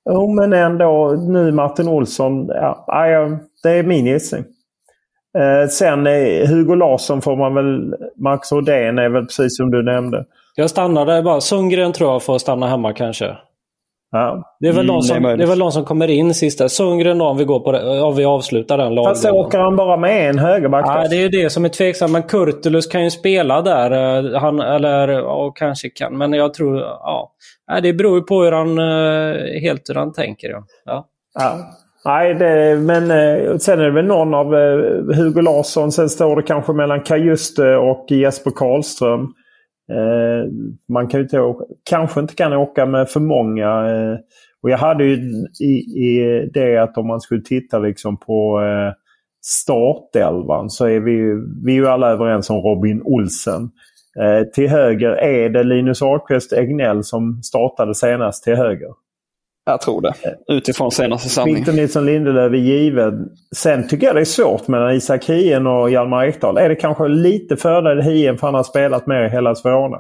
Jo, 0.10 0.34
men 0.34 0.54
ändå 0.54 1.16
nu 1.28 1.52
Martin 1.52 1.88
Olsson. 1.88 2.48
Ja, 2.48 2.86
det 3.64 3.70
är 3.70 3.84
min 3.84 4.06
gissning. 4.06 4.44
Eh, 5.38 5.68
sen 5.68 6.08
eh, 6.08 6.48
Hugo 6.48 6.76
Larsson 6.76 7.22
får 7.22 7.36
man 7.36 7.54
väl... 7.54 7.96
Max 8.24 8.52
Rodén 8.52 9.00
är 9.00 9.10
väl 9.10 9.26
precis 9.26 9.58
som 9.58 9.72
du 9.72 9.84
nämnde. 9.84 10.26
Jag 10.56 10.70
stannar 10.70 11.06
där 11.06 11.22
bara. 11.22 11.42
Sundgren 11.42 11.94
tror 11.94 12.12
jag 12.12 12.24
får 12.24 12.38
stanna 12.38 12.68
hemma 12.68 12.94
kanske. 12.94 13.38
Ja. 14.12 14.56
Det 14.60 14.68
är 14.68 14.74
väl, 14.74 14.86
mm, 14.86 14.96
de, 14.96 15.02
som, 15.02 15.24
det 15.24 15.44
är, 15.44 15.48
väl 15.48 15.60
de 15.60 15.72
som 15.72 15.86
kommer 15.86 16.08
in 16.08 16.34
sista. 16.34 16.70
Sundgren 16.70 17.18
då 17.18 17.26
om 17.26 17.38
vi, 17.38 17.46
går 17.46 17.60
på 17.60 17.72
det, 17.72 18.02
om 18.02 18.16
vi 18.16 18.26
avslutar 18.26 18.78
den 18.78 18.96
lagen. 18.96 19.10
Fast 19.10 19.26
åker 19.26 19.60
han 19.60 19.76
bara 19.76 19.98
med 19.98 20.30
en 20.30 20.40
högerback? 20.40 20.86
Ja, 20.88 21.08
det 21.10 21.16
är 21.16 21.22
ju 21.22 21.30
det 21.30 21.50
som 21.50 21.66
är 21.66 21.70
tveksamt. 21.70 22.12
Men 22.12 22.24
Kurtulus 22.24 22.88
kan 22.88 23.04
ju 23.04 23.10
spela 23.10 23.62
där. 23.62 23.92
Eh, 23.92 24.42
han, 24.42 24.60
eller 24.60 25.08
ja, 25.08 25.52
kanske 25.52 25.90
kan. 25.90 26.18
Men 26.18 26.34
jag 26.34 26.54
tror... 26.54 26.80
Ja. 26.80 27.32
Det 27.84 27.94
beror 27.94 28.18
ju 28.18 28.24
på 28.24 28.44
hur 28.44 28.52
han, 28.52 28.78
helt 29.62 29.90
hur 29.90 29.96
han 29.96 30.14
tänker. 30.14 30.50
Ja. 30.50 30.64
ja. 30.86 31.06
ja. 31.34 31.58
Nej, 32.10 32.34
det, 32.34 32.80
men 32.80 33.12
eh, 33.12 33.58
sen 33.58 33.80
är 33.80 33.84
det 33.84 33.92
väl 33.92 34.06
någon 34.06 34.34
av 34.34 34.56
eh, 34.56 35.16
Hugo 35.16 35.42
Larsson. 35.42 35.92
Sen 35.92 36.10
står 36.10 36.36
det 36.36 36.42
kanske 36.42 36.74
mellan 36.74 37.02
Kajuste 37.02 37.76
och 37.76 38.06
Jesper 38.10 38.52
Karlström. 38.52 39.22
Eh, 39.92 40.52
man 40.94 41.08
kan 41.08 41.20
ju 41.20 41.24
inte, 41.24 41.54
kanske 41.90 42.20
inte 42.20 42.36
kan 42.36 42.54
åka 42.54 42.86
med 42.86 43.10
för 43.10 43.20
många. 43.20 43.70
Och 44.64 44.70
jag 44.70 44.78
hade 44.78 45.04
ju 45.04 45.14
i, 45.62 45.74
i 46.06 46.50
det 46.54 46.78
att 46.78 46.98
om 46.98 47.08
man 47.08 47.22
skulle 47.22 47.42
titta 47.42 47.80
liksom 47.80 48.18
på 48.18 48.62
startelvan 49.46 50.70
så 50.70 50.86
är 50.86 51.00
vi, 51.00 51.22
vi 51.66 51.72
är 51.72 51.76
ju 51.76 51.88
alla 51.88 52.10
överens 52.10 52.50
om 52.50 52.58
Robin 52.58 53.02
Olsen. 53.06 53.70
Eh, 54.20 54.44
till 54.44 54.70
höger 54.70 55.10
är 55.10 55.50
det 55.50 55.64
Linus 55.64 56.02
Ahlqvist 56.02 56.54
Egnell 56.54 57.04
som 57.04 57.44
startade 57.44 57.96
senast 57.96 58.44
till 58.44 58.56
höger. 58.56 58.90
Jag 59.72 59.82
tror 59.82 60.02
det. 60.02 60.14
Utifrån 60.48 60.92
senaste 60.92 61.30
samlingen. 61.30 61.60
Victor 61.60 61.74
Nilsson 61.74 62.06
Lindelöf 62.06 62.52
är 62.54 62.58
given. 62.58 63.30
Sen 63.56 63.88
tycker 63.88 64.08
jag 64.08 64.16
det 64.16 64.22
är 64.22 64.26
svårt 64.26 64.68
mellan 64.68 64.96
Isak 64.96 65.26
Hien 65.26 65.68
och 65.68 65.90
Hjalmar 65.90 66.26
Ekdal. 66.26 66.58
Är 66.58 66.70
det 66.70 66.76
kanske 66.76 67.08
lite 67.08 67.58
fördel 67.58 68.02
Hien 68.02 68.38
för 68.38 68.48
han 68.48 68.56
har 68.56 68.64
spelat 68.64 69.08
mer 69.08 69.24
i 69.24 69.30
hela 69.30 69.56
Skåne? 69.56 69.98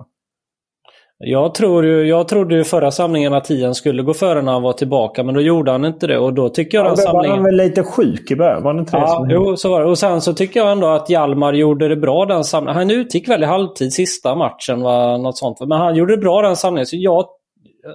Jag, 1.26 1.54
tror 1.54 1.86
ju, 1.86 2.04
jag 2.04 2.28
trodde 2.28 2.56
ju 2.56 2.64
förra 2.64 2.92
samlingen 2.92 3.34
att 3.34 3.48
Hien 3.48 3.76
skulle 3.76 4.04
gå 4.04 4.14
före 4.14 4.42
när 4.42 4.52
han 4.52 4.62
var 4.62 4.74
tillbaka, 4.74 5.24
men 5.24 5.36
då 5.36 5.42
gjorde 5.42 5.72
han 5.72 5.86
inte 5.86 6.08
det. 6.08 6.18
Och 6.18 6.34
då 6.34 6.50
tycker 6.50 6.78
jag 6.78 6.86
ja, 6.86 6.90
den 6.90 6.96
då 6.96 7.02
samlingen... 7.02 7.30
var 7.30 7.36
han 7.36 7.46
väl 7.46 7.56
lite 7.56 7.84
sjuk 7.84 8.32
i 8.32 8.36
början? 8.36 8.64
Var 8.64 8.74
det 8.74 8.80
inte 8.80 8.98
det 8.98 9.02
ja, 9.02 9.28
jo, 9.30 9.58
så 9.58 9.70
var 9.70 9.82
det. 9.82 9.90
Och 9.90 9.98
sen 9.98 10.22
så 10.22 10.34
tycker 10.34 10.60
jag 10.60 10.72
ändå 10.72 10.88
att 10.88 11.10
Hjalmar 11.10 11.54
gjorde 11.54 11.88
det 11.88 11.96
bra 11.96 12.26
den 12.26 12.44
samlingen. 12.44 12.76
Han 12.76 12.92
utgick 12.92 13.30
väl 13.30 13.44
i 13.44 13.46
halvtid 13.46 13.94
sista 13.94 14.36
matchen, 14.36 14.82
va? 14.82 15.18
något 15.18 15.38
sånt. 15.38 15.60
Men 15.60 15.78
han 15.78 15.96
gjorde 15.96 16.16
det 16.16 16.22
bra 16.22 16.42
den 16.42 16.56
samlingen. 16.56 16.86
Så 16.86 16.96
jag 16.96 17.26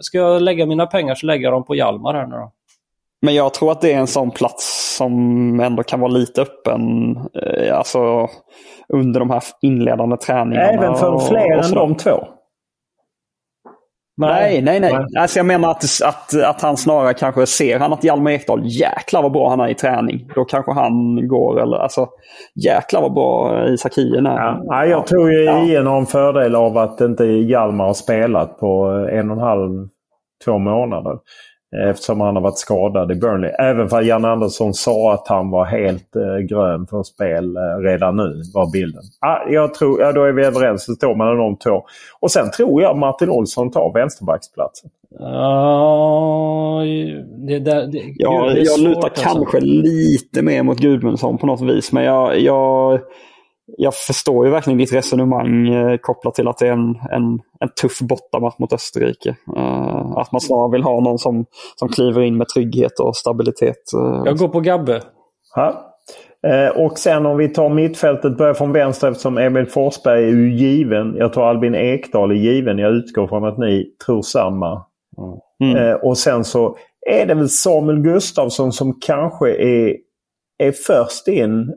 ska 0.00 0.19
jag 0.19 0.43
lägga 0.43 0.67
mina 0.67 0.87
pengar 0.87 1.14
så 1.14 1.26
lägger 1.26 1.45
jag 1.45 1.53
dem 1.53 1.64
på 1.64 1.75
Hjalmar 1.75 2.14
här 2.14 2.26
nu 2.26 2.37
då. 2.37 2.53
Men 3.23 3.35
jag 3.35 3.55
tror 3.55 3.73
att 3.73 3.81
det 3.81 3.93
är 3.93 3.99
en 3.99 4.07
sån 4.07 4.31
plats 4.31 4.97
som 4.97 5.61
ändå 5.61 5.83
kan 5.83 6.00
vara 6.00 6.11
lite 6.11 6.43
öppen 6.43 7.17
eh, 7.43 7.79
alltså, 7.79 8.29
under 8.88 9.21
de 9.21 9.31
här 9.31 9.43
inledande 9.62 10.17
träningarna. 10.17 10.67
Även 10.67 10.95
för 10.95 11.19
fler 11.19 11.59
än 11.59 11.71
de 11.71 11.95
två? 11.95 12.29
Nej, 14.16 14.62
nej, 14.62 14.80
nej. 14.80 14.92
nej. 14.92 15.23
Alltså 15.23 15.38
jag 15.38 15.47
menar 15.47 15.71
att, 15.71 15.85
att, 16.04 16.42
att 16.42 16.62
han 16.62 16.76
snarare 16.76 17.14
kanske 17.14 17.47
ser 17.47 17.78
han 17.78 17.92
att 17.92 18.04
Hjalmar 18.04 18.30
Ekdal, 18.30 18.61
jäklar 18.64 19.23
vad 19.23 19.33
bra 19.33 19.50
han 19.50 19.61
är 19.61 19.68
i 19.68 19.75
träning. 19.75 20.30
Då 20.35 20.44
kanske 20.44 20.73
han 20.73 21.28
går, 21.28 21.62
eller 21.62 21.76
alltså 21.76 22.09
jäklar 22.54 23.00
vad 23.00 23.14
bra 23.14 23.64
Isak 23.68 23.97
Hien 23.97 24.26
är. 24.26 24.59
Ja, 24.64 24.87
jag 24.87 25.06
tror 25.06 25.33
ju 25.33 25.44
ja. 25.44 25.56
Hien 25.56 25.87
har 25.87 25.99
en 25.99 26.06
fördel 26.06 26.54
av 26.54 26.78
att 26.78 27.00
inte 27.00 27.25
Hjalmar 27.25 27.87
har 27.87 27.94
spelat 27.94 28.59
på 28.59 28.85
en 29.12 29.30
och 29.30 29.37
en 29.37 29.42
halv, 29.42 29.88
två 30.44 30.59
månader. 30.59 31.18
Eftersom 31.90 32.21
han 32.21 32.37
har 32.37 32.43
varit 32.43 32.59
skadad 32.59 33.12
i 33.12 33.14
Burnley. 33.14 33.50
Även 33.50 33.88
för 33.88 34.02
Jan 34.02 34.25
Andersson 34.25 34.75
sa 34.75 35.14
att 35.14 35.28
han 35.28 35.50
var 35.50 35.64
helt 35.64 36.16
eh, 36.16 36.37
grön 36.37 36.87
för 36.87 37.02
spel 37.02 37.57
eh, 37.57 37.83
redan 37.83 38.16
nu, 38.16 38.43
var 38.54 38.73
bilden. 38.73 39.02
Ah, 39.21 39.49
jag 39.49 39.75
tror, 39.75 40.00
ja, 40.00 40.12
då 40.12 40.25
är 40.25 40.33
vi 40.33 40.45
överens. 40.45 40.87
Det 40.87 40.93
står 40.93 41.14
mellan 41.14 41.37
de 41.37 41.57
två. 41.57 41.83
Och 42.21 42.31
sen 42.31 42.50
tror 42.50 42.83
jag 42.83 42.99
Martin 42.99 43.31
Olsson 43.31 43.71
tar 43.71 43.93
vänsterbacksplatsen. 43.93 44.90
Uh, 45.21 46.81
det, 47.47 47.59
det, 47.59 47.87
det, 47.87 48.02
ja, 48.16 48.50
jag 48.50 48.81
lutar 48.81 49.02
alltså. 49.02 49.25
kanske 49.25 49.61
lite 49.61 50.43
mer 50.43 50.62
mot 50.62 50.78
Gudmundsson 50.78 51.38
på 51.38 51.47
något 51.47 51.61
vis. 51.61 51.93
Men 51.93 52.04
jag, 52.04 52.40
jag 52.40 53.00
jag 53.66 53.94
förstår 53.94 54.47
ju 54.47 54.52
verkligen 54.52 54.78
ditt 54.78 54.92
resonemang 54.92 55.68
eh, 55.68 55.97
kopplat 55.97 56.35
till 56.35 56.49
att 56.49 56.59
det 56.59 56.66
är 56.66 56.73
en, 56.73 56.97
en, 57.11 57.40
en 57.61 57.68
tuff 57.80 57.99
bortamatch 58.00 58.59
mot 58.59 58.73
Österrike. 58.73 59.37
Uh, 59.56 60.16
att 60.16 60.33
man 60.33 60.40
snarare 60.40 60.73
vill 60.73 60.83
ha 60.83 61.00
någon 61.00 61.18
som, 61.18 61.47
som 61.76 61.88
kliver 61.88 62.23
in 62.23 62.37
med 62.37 62.49
trygghet 62.49 63.00
och 63.00 63.16
stabilitet. 63.16 63.76
Uh. 63.97 64.23
Jag 64.25 64.38
går 64.38 64.49
på 64.49 64.61
Gabbe. 64.61 65.02
Ja. 65.54 65.90
Uh, 66.47 66.85
och 66.85 66.99
sen 66.99 67.26
om 67.26 67.37
vi 67.37 67.49
tar 67.49 67.68
mittfältet, 67.68 68.37
börjar 68.37 68.54
från 68.54 68.73
vänster 68.73 69.11
eftersom 69.11 69.38
Emil 69.38 69.66
Forsberg 69.66 70.25
är 70.25 70.28
ju 70.28 70.56
given. 70.56 71.16
Jag 71.16 71.33
tror 71.33 71.49
Albin 71.49 71.75
Ekdal 71.75 72.30
är 72.30 72.35
given. 72.35 72.78
Jag 72.78 72.92
utgår 72.92 73.28
från 73.28 73.44
att 73.44 73.59
ni 73.59 73.94
tror 74.06 74.23
samma. 74.23 74.85
Mm. 75.62 75.99
och 76.02 76.18
sen 76.18 76.44
så 76.44 76.76
är 77.11 77.26
det 77.26 77.35
väl 77.35 77.49
Samuel 77.49 78.00
Gustafsson 78.00 78.73
som 78.73 79.00
kanske 79.00 79.50
är, 79.50 79.97
är 80.59 80.73
först 80.73 81.28
in 81.28 81.75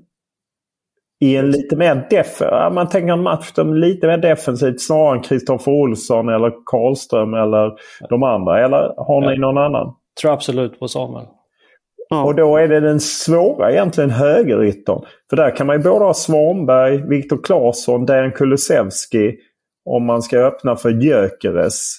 i 1.20 1.36
en 1.36 1.52
lite 1.52 1.76
mer 1.76 2.08
def 2.10 2.42
man 2.72 2.90
tänker 2.90 3.14
en 3.14 3.24
match 3.24 3.52
som 3.56 3.74
lite 3.74 4.08
mer 4.08 4.18
defensivt 4.18 4.82
snarare 4.82 5.16
än 5.16 5.22
Kristoffer 5.22 5.72
Olsson 5.72 6.30
eller 6.30 6.52
Karlström 6.66 7.34
eller 7.34 7.72
de 8.10 8.24
andra. 8.24 8.66
Eller 8.66 8.94
har 8.98 9.32
ni 9.32 9.38
någon 9.38 9.58
annan? 9.58 9.86
Jag 9.86 10.22
tror 10.22 10.34
absolut 10.34 10.80
på 10.80 10.88
Samuel. 10.88 11.26
Ja. 12.10 12.24
Och 12.24 12.36
då 12.36 12.58
är 12.58 12.68
det 12.68 12.80
den 12.80 13.00
svåra 13.00 13.72
egentligen 13.72 14.10
högeryttern. 14.10 15.02
För 15.30 15.38
där 15.38 15.56
kan 15.56 15.68
man 15.68 15.78
ju 15.78 15.84
både 15.84 16.06
ha 16.06 16.14
Svanberg, 16.14 17.10
Viktor 17.10 17.40
Claesson, 17.44 18.06
Dejan 18.06 18.32
Kulusevski 18.32 19.36
om 19.86 20.06
man 20.06 20.22
ska 20.22 20.38
öppna 20.38 20.76
för 20.76 20.90
Gyökeres. 20.90 21.98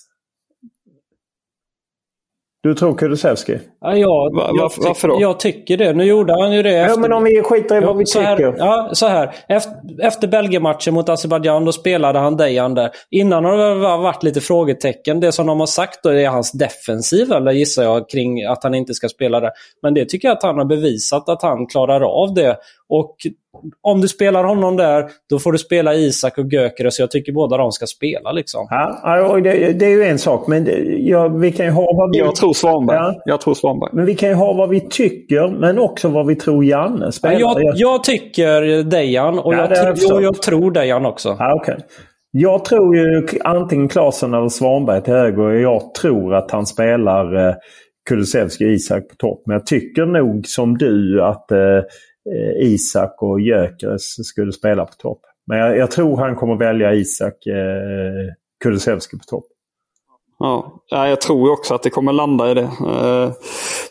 Du 2.63 2.75
tror 2.75 2.95
Kulusevski? 2.95 3.59
Ja, 3.81 3.97
jag, 3.97 4.35
Va, 4.35 4.51
varför, 4.61 4.83
varför, 4.83 5.09
då? 5.09 5.19
Jag 5.21 5.41
tycker 5.41 5.77
det. 5.77 5.93
Nu 5.93 6.05
gjorde 6.05 6.33
han 6.33 6.53
ju 6.53 6.63
det. 6.63 6.77
Efter... 6.77 6.95
Ja, 6.95 7.01
men 7.01 7.13
om 7.13 7.25
vi 7.25 7.43
skiter 7.43 7.83
i 7.83 7.85
vad 7.85 7.97
vi 7.97 8.07
så 8.07 8.19
tycker. 8.19 8.53
Här, 8.53 8.55
ja, 8.59 8.91
så 8.93 9.07
här. 9.07 9.35
Efter, 9.49 9.73
efter 10.03 10.29
Belgien-matchen 10.29 10.95
mot 10.95 11.09
Azerbajdzjan, 11.09 11.65
då 11.65 11.73
spelade 11.73 12.19
han 12.19 12.37
Dejan 12.37 12.75
där. 12.75 12.91
Innan 13.11 13.45
har 13.45 13.57
det 13.57 13.75
varit 13.75 14.23
lite 14.23 14.41
frågetecken. 14.41 15.21
Det 15.21 15.33
som 15.33 15.47
de 15.47 15.61
har 15.61 15.67
sagt 15.67 16.03
då 16.03 16.09
är 16.09 16.29
hans 16.29 16.53
defensiv, 16.53 17.33
eller 17.33 17.53
gissar 17.53 17.83
jag, 17.83 18.09
kring 18.09 18.45
att 18.45 18.65
han 18.65 18.75
inte 18.75 18.95
ska 18.95 19.09
spela 19.09 19.41
där. 19.41 19.51
Men 19.83 19.95
det 19.95 20.05
tycker 20.05 20.29
jag 20.29 20.37
att 20.37 20.43
han 20.43 20.59
har 20.59 20.65
bevisat 20.65 21.29
att 21.29 21.43
han 21.43 21.67
klarar 21.67 22.01
av 22.23 22.35
det. 22.35 22.57
Och 22.89 23.17
om 23.83 24.01
du 24.01 24.09
spelar 24.09 24.45
honom 24.45 24.77
där, 24.77 25.11
då 25.31 25.39
får 25.39 25.53
du 25.53 25.59
spela 25.59 25.95
Isak 25.95 26.39
och 26.39 26.53
Gökere. 26.53 26.91
Så 26.91 27.03
jag 27.03 27.11
tycker 27.11 27.33
båda 27.33 27.57
de 27.57 27.73
ska 27.73 27.87
spela. 27.87 28.33
Liksom. 28.33 28.67
Ja, 28.71 29.41
det, 29.45 29.73
det 29.73 29.87
är 29.87 29.91
ju 29.91 30.05
en 30.05 30.19
sak. 30.19 30.47
Men 30.47 30.69
ja, 30.99 31.29
vi 31.29 31.53
kan 31.53 31.67
ju 31.67 31.73
ha 31.73 31.93
vad 31.97 32.11
vi... 32.11 32.19
Jag 32.19 32.37
tror 32.37 32.53
Svanberg. 32.53 32.97
Ja. 32.97 33.23
Jag 33.25 33.41
tror 33.41 33.55
Svanberg. 33.55 33.91
Men 33.93 34.07
vi 34.07 34.15
kan 34.15 34.29
ju 34.29 34.35
ha 34.35 34.53
vad 34.53 34.69
vi 34.69 34.81
tycker, 34.81 35.49
men 35.49 35.79
också 35.79 36.09
vad 36.09 36.27
vi 36.27 36.37
tror 36.37 36.65
Janne 36.65 37.13
spelar. 37.13 37.41
Ja, 37.41 37.61
jag, 37.61 37.77
jag 37.77 38.05
tycker 38.05 38.83
Dejan 38.83 39.39
och, 39.39 39.55
ja, 39.55 39.69
jag, 39.71 39.99
jag, 39.99 40.23
jag 40.23 40.43
tror 40.43 40.71
Dejan 40.71 41.07
också. 41.07 41.37
Ja, 41.39 41.55
okay. 41.55 41.77
Jag 42.31 42.65
tror 42.65 42.97
ju 42.97 43.27
antingen 43.45 43.89
Klasen 43.89 44.35
eller 44.35 44.49
Svanberg 44.49 45.03
till 45.03 45.13
höger. 45.15 45.43
Och 45.43 45.61
jag 45.61 45.95
tror 45.95 46.35
att 46.35 46.51
han 46.51 46.67
spelar 46.67 47.49
eh, 47.49 47.55
Kulusevski 48.09 48.65
och 48.67 48.71
Isak 48.71 49.09
på 49.09 49.15
topp. 49.15 49.43
Men 49.47 49.55
jag 49.55 49.67
tycker 49.67 50.07
nog 50.07 50.47
som 50.47 50.79
du 50.79 51.23
att 51.23 51.51
Eh, 51.51 51.83
Isak 52.61 53.23
och 53.23 53.41
Gyökeres 53.41 54.27
skulle 54.27 54.53
spela 54.53 54.85
på 54.85 54.93
topp. 54.93 55.21
Men 55.47 55.59
jag, 55.59 55.77
jag, 55.77 55.91
tror 55.91 56.17
han 56.17 56.37
kommer 56.37 56.57
välja 56.57 56.95
Isak 56.95 57.47
eh, 57.47 58.35
Kulusevski 58.65 59.19
på 59.19 59.25
topp. 59.25 59.45
Ja, 60.39 60.81
jag 60.91 61.21
tror 61.21 61.53
också 61.53 61.75
att 61.75 61.83
det 61.83 61.91
kommer 61.91 62.13
landa 62.13 62.51
i 62.51 62.55
det. 62.55 62.61
Eh, 62.61 63.33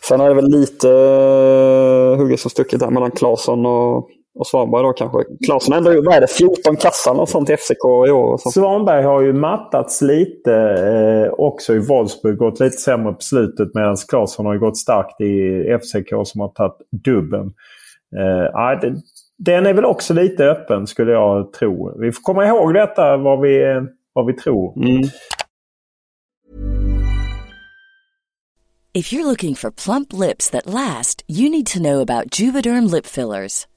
sen 0.08 0.20
är 0.20 0.28
det 0.28 0.34
väl 0.34 0.50
lite 0.50 0.90
eh, 0.90 2.18
hugget 2.18 2.40
som 2.40 2.50
stucket 2.50 2.80
där 2.80 2.90
mellan 2.90 3.10
Claesson 3.10 3.66
och, 3.66 3.96
och 4.38 4.46
Svanberg 4.46 4.82
då 4.82 4.92
kanske. 4.92 5.18
Claesson 5.46 5.74
ändå, 5.74 5.90
vad 5.90 6.14
är 6.14 6.20
det, 6.20 6.26
14 6.26 6.76
kassar 6.76 7.20
och 7.20 7.28
sånt 7.28 7.50
i 7.50 7.56
FCK 7.56 7.84
i 8.08 8.10
år. 8.10 8.32
Och 8.32 8.40
Svanberg 8.40 9.02
har 9.02 9.20
ju 9.20 9.32
mattats 9.32 10.02
lite 10.02 10.54
eh, 10.54 11.32
också 11.32 11.74
i 11.74 11.78
Wolfsburg. 11.78 12.38
Gått 12.38 12.60
lite 12.60 12.76
sämre 12.76 13.12
på 13.12 13.20
slutet 13.20 13.68
medan 13.74 13.96
Claesson 14.08 14.46
har 14.46 14.56
gått 14.56 14.76
starkt 14.76 15.20
i 15.20 15.64
FCK 15.82 16.08
som 16.24 16.40
har 16.40 16.48
tagit 16.48 16.76
dubben. 17.04 17.52
Eh, 18.16 18.80
det, 18.80 18.94
den 19.38 19.66
är 19.66 19.74
väl 19.74 19.84
också 19.84 20.14
lite 20.14 20.44
öppen 20.44 20.86
skulle 20.86 21.12
jag 21.12 21.52
tro. 21.52 22.00
Vi 22.00 22.12
får 22.12 22.22
komma 22.22 22.46
ihåg 22.46 22.74
detta 22.74 23.16
vad 23.16 23.40
vi, 23.40 23.80
vad 24.12 24.26
vi 24.26 24.32
tror. 24.32 24.76
Mm. 24.76 25.02
If 28.94 29.12
you're 29.12 29.24
looking 29.24 29.54
for 29.54 29.70
plump 29.70 30.12
lips 30.12 30.50
that 30.50 30.66
last, 30.66 31.22
you 31.28 31.50
need 31.50 31.66
to 31.66 31.78
know 31.78 32.00
about 32.00 32.40
Juvederm 32.40 32.90
lip 32.90 33.06
fillers. 33.06 33.66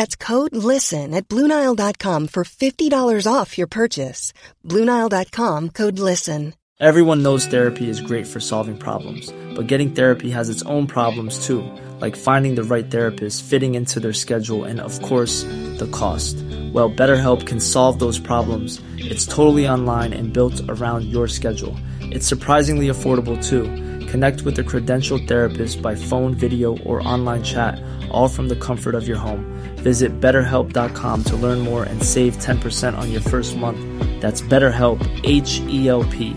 That's 0.00 0.16
code 0.16 0.56
LISTEN 0.56 1.12
at 1.12 1.28
Bluenile.com 1.28 2.28
for 2.28 2.44
$50 2.44 3.26
off 3.30 3.58
your 3.58 3.66
purchase. 3.66 4.32
Bluenile.com 4.64 5.68
code 5.68 5.98
LISTEN. 5.98 6.54
Everyone 6.80 7.22
knows 7.22 7.44
therapy 7.44 7.86
is 7.86 8.00
great 8.00 8.26
for 8.26 8.40
solving 8.40 8.78
problems, 8.78 9.30
but 9.54 9.66
getting 9.66 9.90
therapy 9.90 10.30
has 10.30 10.48
its 10.48 10.62
own 10.62 10.86
problems 10.86 11.44
too, 11.44 11.60
like 12.00 12.16
finding 12.16 12.54
the 12.54 12.64
right 12.64 12.90
therapist, 12.90 13.44
fitting 13.44 13.74
into 13.74 14.00
their 14.00 14.14
schedule, 14.14 14.64
and 14.64 14.80
of 14.80 14.96
course, 15.02 15.42
the 15.76 15.90
cost. 15.92 16.36
Well, 16.72 16.90
BetterHelp 16.90 17.46
can 17.46 17.60
solve 17.60 17.98
those 17.98 18.18
problems. 18.18 18.80
It's 18.96 19.26
totally 19.26 19.68
online 19.68 20.14
and 20.14 20.32
built 20.32 20.62
around 20.70 21.04
your 21.12 21.28
schedule. 21.28 21.76
It's 22.00 22.26
surprisingly 22.26 22.88
affordable 22.88 23.36
too. 23.50 23.64
Connect 24.06 24.42
with 24.42 24.58
a 24.58 24.64
credentialed 24.64 25.28
therapist 25.28 25.82
by 25.82 25.94
phone, 25.94 26.34
video, 26.34 26.78
or 26.78 27.06
online 27.06 27.44
chat, 27.44 27.78
all 28.10 28.28
from 28.28 28.48
the 28.48 28.56
comfort 28.56 28.94
of 28.94 29.06
your 29.06 29.18
home. 29.18 29.44
Visit 29.82 30.20
betterhelp.com 30.20 31.24
to 31.24 31.36
learn 31.36 31.58
more 31.58 31.84
and 31.84 32.02
save 32.02 32.38
10% 32.38 32.98
on 32.98 33.10
your 33.10 33.22
first 33.22 33.56
month. 33.56 33.80
That's 34.20 34.42
BetterHelp, 34.42 35.00
H 35.24 35.60
E 35.68 35.88
L 35.88 36.04
P. 36.04 36.34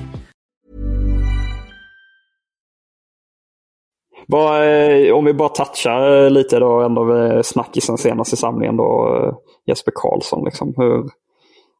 Eh, 4.33 5.13
om 5.13 5.25
vi 5.25 5.33
bara 5.33 5.49
touchar 5.49 6.23
eh, 6.23 6.29
lite 6.31 6.59
då 6.59 6.81
ändå 6.81 7.03
vid 7.03 7.45
snackisen 7.45 7.97
senaste 7.97 8.37
samlingen 8.37 8.77
då 8.77 9.17
Jesper 9.65 9.91
Karlsson. 9.95 10.45
Liksom, 10.45 10.73
hur, 10.77 11.03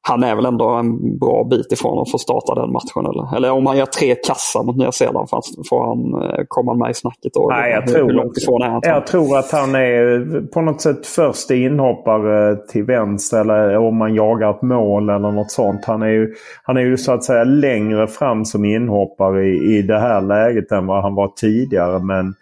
han 0.08 0.24
är 0.24 0.36
väl 0.36 0.46
ändå 0.46 0.70
en 0.70 1.18
bra 1.18 1.44
bit 1.44 1.72
ifrån 1.72 2.02
att 2.02 2.12
få 2.12 2.18
starta 2.18 2.56
den 2.56 2.72
matchen. 2.72 3.06
Eller, 3.06 3.36
eller 3.36 3.52
om 3.52 3.66
han 3.66 3.78
gör 3.78 3.86
tre 3.86 4.16
kassar 4.16 4.63
mot 4.63 4.78
Nya 4.78 4.92
Zeeland, 4.92 5.30
får 5.70 5.86
han 5.86 6.30
eh, 6.30 6.46
komma 6.48 6.74
med 6.74 6.92
i 6.92 6.94
snacket 6.94 7.34
då? 7.34 7.50
Nej, 7.50 7.72
jag, 7.72 7.82
hur, 7.82 7.88
tror, 7.88 8.08
hur 8.08 8.13
långt 8.13 8.38
ifrån 8.38 8.62
är 8.62 8.70
han? 8.70 8.82
jag 8.84 9.08
tror 9.08 9.38
att 9.38 9.52
han 9.52 9.76
är 9.76 10.42
på 10.48 10.62
något 10.62 10.82
sätt 10.82 11.08
först 11.08 11.52
inhoppare 11.52 12.56
till 12.56 12.84
vänster. 12.84 13.39
Eller 13.42 13.78
om 13.78 13.98
man 13.98 14.16
jagar 14.16 14.50
ett 14.50 14.62
mål 14.62 15.10
eller 15.10 15.32
något 15.32 15.52
sånt. 15.52 15.86
Han 15.86 16.02
är 16.02 16.08
ju, 16.10 16.34
han 16.63 16.78
är 16.78 16.82
ju 16.82 16.98
så 16.98 17.12
att 17.12 17.24
säga 17.24 17.44
längre 17.44 18.08
fram 18.08 18.46
som 18.46 18.66
inhoppare 18.66 19.46
i, 19.46 19.78
i 19.78 19.82
det 19.82 20.00
här 20.00 20.22
läget 20.22 20.72
än 20.72 20.88
vad 20.88 21.02
han 21.02 21.16
var 21.16 21.28
tidigare. 21.28 22.00
Men 22.00 22.34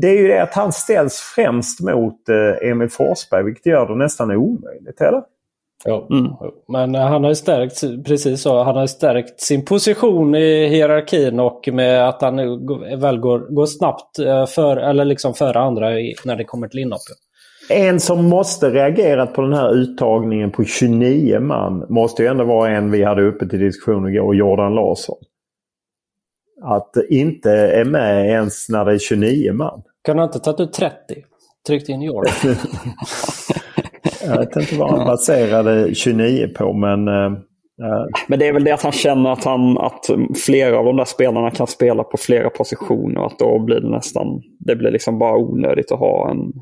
det 0.00 0.08
är 0.08 0.22
ju 0.22 0.28
det 0.28 0.42
att 0.42 0.54
han 0.54 0.72
ställs 0.72 1.20
främst 1.34 1.80
mot 1.80 2.28
eh, 2.28 2.70
Emil 2.70 2.88
Forsberg, 2.88 3.44
vilket 3.44 3.66
gör 3.66 3.86
det 3.86 3.94
nästan 3.94 4.30
omöjligt. 4.30 5.00
Eller? 5.00 5.22
Ja, 5.84 6.06
mm. 6.10 6.32
Men 6.68 6.94
han 6.94 7.24
har 7.24 7.30
ju 7.30 7.34
stärkt, 7.34 8.04
precis 8.04 8.42
så, 8.42 8.62
han 8.62 8.76
har 8.76 8.86
stärkt 8.86 9.40
sin 9.40 9.64
position 9.64 10.34
i 10.34 10.68
hierarkin 10.68 11.40
och 11.40 11.68
med 11.72 12.08
att 12.08 12.22
han 12.22 12.36
väl 13.00 13.18
går, 13.18 13.54
går 13.54 13.66
snabbt 13.66 14.18
eh, 14.18 14.46
för, 14.46 14.76
eller 14.76 15.04
liksom 15.04 15.34
före 15.34 15.58
andra 15.58 15.88
när 16.24 16.36
det 16.36 16.44
kommer 16.44 16.68
till 16.68 16.80
inhopp. 16.80 17.00
En 17.70 18.00
som 18.00 18.24
måste 18.24 18.70
reagerat 18.70 19.34
på 19.34 19.42
den 19.42 19.52
här 19.52 19.74
uttagningen 19.74 20.50
på 20.50 20.64
29 20.64 21.40
man 21.40 21.86
måste 21.88 22.22
ju 22.22 22.28
ändå 22.28 22.44
vara 22.44 22.70
en 22.70 22.90
vi 22.90 23.04
hade 23.04 23.22
uppe 23.22 23.48
till 23.48 23.58
diskussion 23.58 24.08
igår, 24.08 24.36
Jordan 24.36 24.74
Larsson. 24.74 25.18
Att 26.62 26.94
inte 27.08 27.50
är 27.50 27.84
med 27.84 28.26
ens 28.26 28.68
när 28.68 28.84
det 28.84 28.92
är 28.92 28.98
29 28.98 29.52
man. 29.52 29.82
Kan 30.04 30.18
han 30.18 30.28
inte 30.28 30.38
tagit 30.38 30.60
ut 30.60 30.72
30? 30.72 30.94
Tryckt 31.66 31.88
in 31.88 32.02
Jordan? 32.02 32.32
Jag 34.28 34.38
vet 34.38 34.56
inte 34.56 34.76
vad 34.76 34.90
han 34.90 35.06
baserade 35.06 35.94
29 35.94 36.48
på 36.48 36.72
men... 36.72 37.08
Uh, 37.08 37.38
men 38.28 38.38
det 38.38 38.46
är 38.46 38.52
väl 38.52 38.64
det 38.64 38.72
att 38.72 38.82
han 38.82 38.92
känner 38.92 39.32
att, 39.32 39.44
han, 39.44 39.78
att 39.78 40.10
flera 40.46 40.78
av 40.78 40.84
de 40.84 40.96
där 40.96 41.04
spelarna 41.04 41.50
kan 41.50 41.66
spela 41.66 42.04
på 42.04 42.16
flera 42.16 42.50
positioner. 42.50 43.26
Att 43.26 43.38
då 43.38 43.58
blir 43.58 43.80
det 43.80 43.90
nästan, 43.90 44.42
det 44.58 44.76
blir 44.76 44.90
liksom 44.90 45.18
bara 45.18 45.36
onödigt 45.36 45.92
att 45.92 45.98
ha 45.98 46.30
en, 46.30 46.52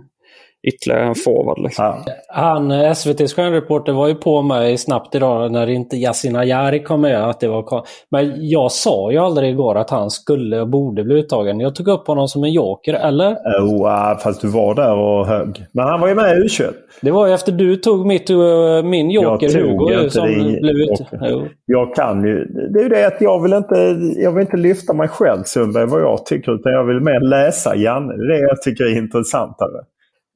ytterligare 0.66 1.04
en 1.04 1.14
forward. 1.14 1.58
Liksom. 1.58 1.84
Ja. 1.84 2.12
Han, 2.28 2.70
SVTs 2.70 3.34
stjärnreporter 3.34 3.92
var 3.92 4.08
ju 4.08 4.14
på 4.14 4.42
mig 4.42 4.78
snabbt 4.78 5.14
idag 5.14 5.52
när 5.52 5.66
inte 5.66 5.96
Yasin 5.96 6.36
Ayari 6.36 6.82
kom 6.82 7.00
med. 7.00 7.28
Att 7.28 7.40
det 7.40 7.48
var, 7.48 7.86
men 8.10 8.48
jag 8.48 8.72
sa 8.72 9.12
ju 9.12 9.18
aldrig 9.18 9.50
igår 9.50 9.74
att 9.74 9.90
han 9.90 10.10
skulle 10.10 10.60
och 10.60 10.68
borde 10.68 11.04
bli 11.04 11.14
uttagen. 11.14 11.60
Jag 11.60 11.74
tog 11.74 11.88
upp 11.88 12.06
honom 12.06 12.28
som 12.28 12.44
en 12.44 12.52
joker, 12.52 12.94
eller? 12.94 13.34
Oh, 13.34 14.18
fast 14.18 14.40
du 14.40 14.48
var 14.48 14.74
där 14.74 14.96
och 14.96 15.26
högg. 15.26 15.66
Men 15.72 15.84
han 15.84 16.00
var 16.00 16.08
ju 16.08 16.14
med 16.14 16.38
i 16.38 16.40
U21. 16.40 16.72
Det 17.02 17.10
var 17.10 17.26
ju 17.26 17.34
efter 17.34 17.52
du 17.52 17.76
tog 17.76 18.06
mitt, 18.06 18.30
uh, 18.30 18.82
min 18.82 19.10
joker 19.10 19.58
jag 19.58 19.62
Hugo 19.62 20.02
ju, 20.02 20.10
som 20.10 20.28
blev 20.60 20.76
ut. 20.76 21.00
Jag 21.66 21.94
kan 21.94 22.24
ju. 22.24 22.44
Det 22.44 22.78
är 22.78 22.82
ju 22.82 22.88
det 22.88 23.06
att 23.06 23.20
jag 23.20 23.42
vill 23.42 23.52
inte, 23.52 23.96
jag 24.16 24.32
vill 24.32 24.40
inte 24.40 24.56
lyfta 24.56 24.92
mig 24.92 25.08
själv 25.08 25.42
Sundberg 25.42 25.86
vad 25.86 26.00
jag 26.00 26.26
tycker. 26.26 26.52
Utan 26.52 26.72
jag 26.72 26.84
vill 26.84 27.00
mer 27.00 27.20
läsa 27.20 27.76
Janne. 27.76 28.12
Det 28.16 28.34
är 28.34 28.40
det 28.40 28.48
jag 28.48 28.62
tycker 28.62 28.84
är 28.84 28.98
intressantare. 28.98 29.80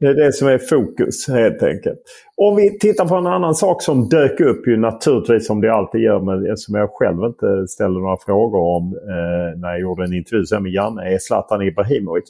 Det 0.01 0.07
är 0.07 0.15
det 0.15 0.33
som 0.33 0.49
är 0.49 0.59
fokus 0.59 1.29
helt 1.29 1.63
enkelt. 1.63 1.99
Om 2.37 2.57
vi 2.57 2.79
tittar 2.79 3.09
på 3.09 3.15
en 3.15 3.27
annan 3.27 3.55
sak 3.55 3.83
som 3.83 4.09
dök 4.09 4.41
upp 4.41 4.67
ju 4.67 4.77
naturligtvis 4.77 5.47
som 5.47 5.61
det 5.61 5.75
alltid 5.75 6.01
gör 6.01 6.21
men 6.21 6.57
som 6.57 6.75
jag 6.75 6.91
själv 6.93 7.25
inte 7.25 7.67
ställde 7.69 8.01
några 8.01 8.17
frågor 8.17 8.61
om 8.77 8.97
eh, 8.97 9.61
när 9.61 9.69
jag 9.69 9.81
gjorde 9.81 10.05
en 10.05 10.13
intervju 10.13 10.61
med 10.61 10.73
Janne 10.73 11.15
är 11.15 11.19
Zlatan 11.19 11.63
Ibrahimovic. 11.63 12.25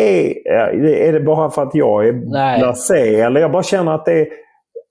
Är, 0.00 0.48
är 0.86 1.12
det 1.12 1.20
bara 1.20 1.50
för 1.50 1.62
att 1.62 1.74
jag 1.74 2.08
är 2.08 2.12
blasé 2.58 3.20
eller 3.20 3.40
jag 3.40 3.52
bara 3.52 3.62
känner 3.62 3.94
att 3.94 4.04
det 4.04 4.20
är 4.20 4.26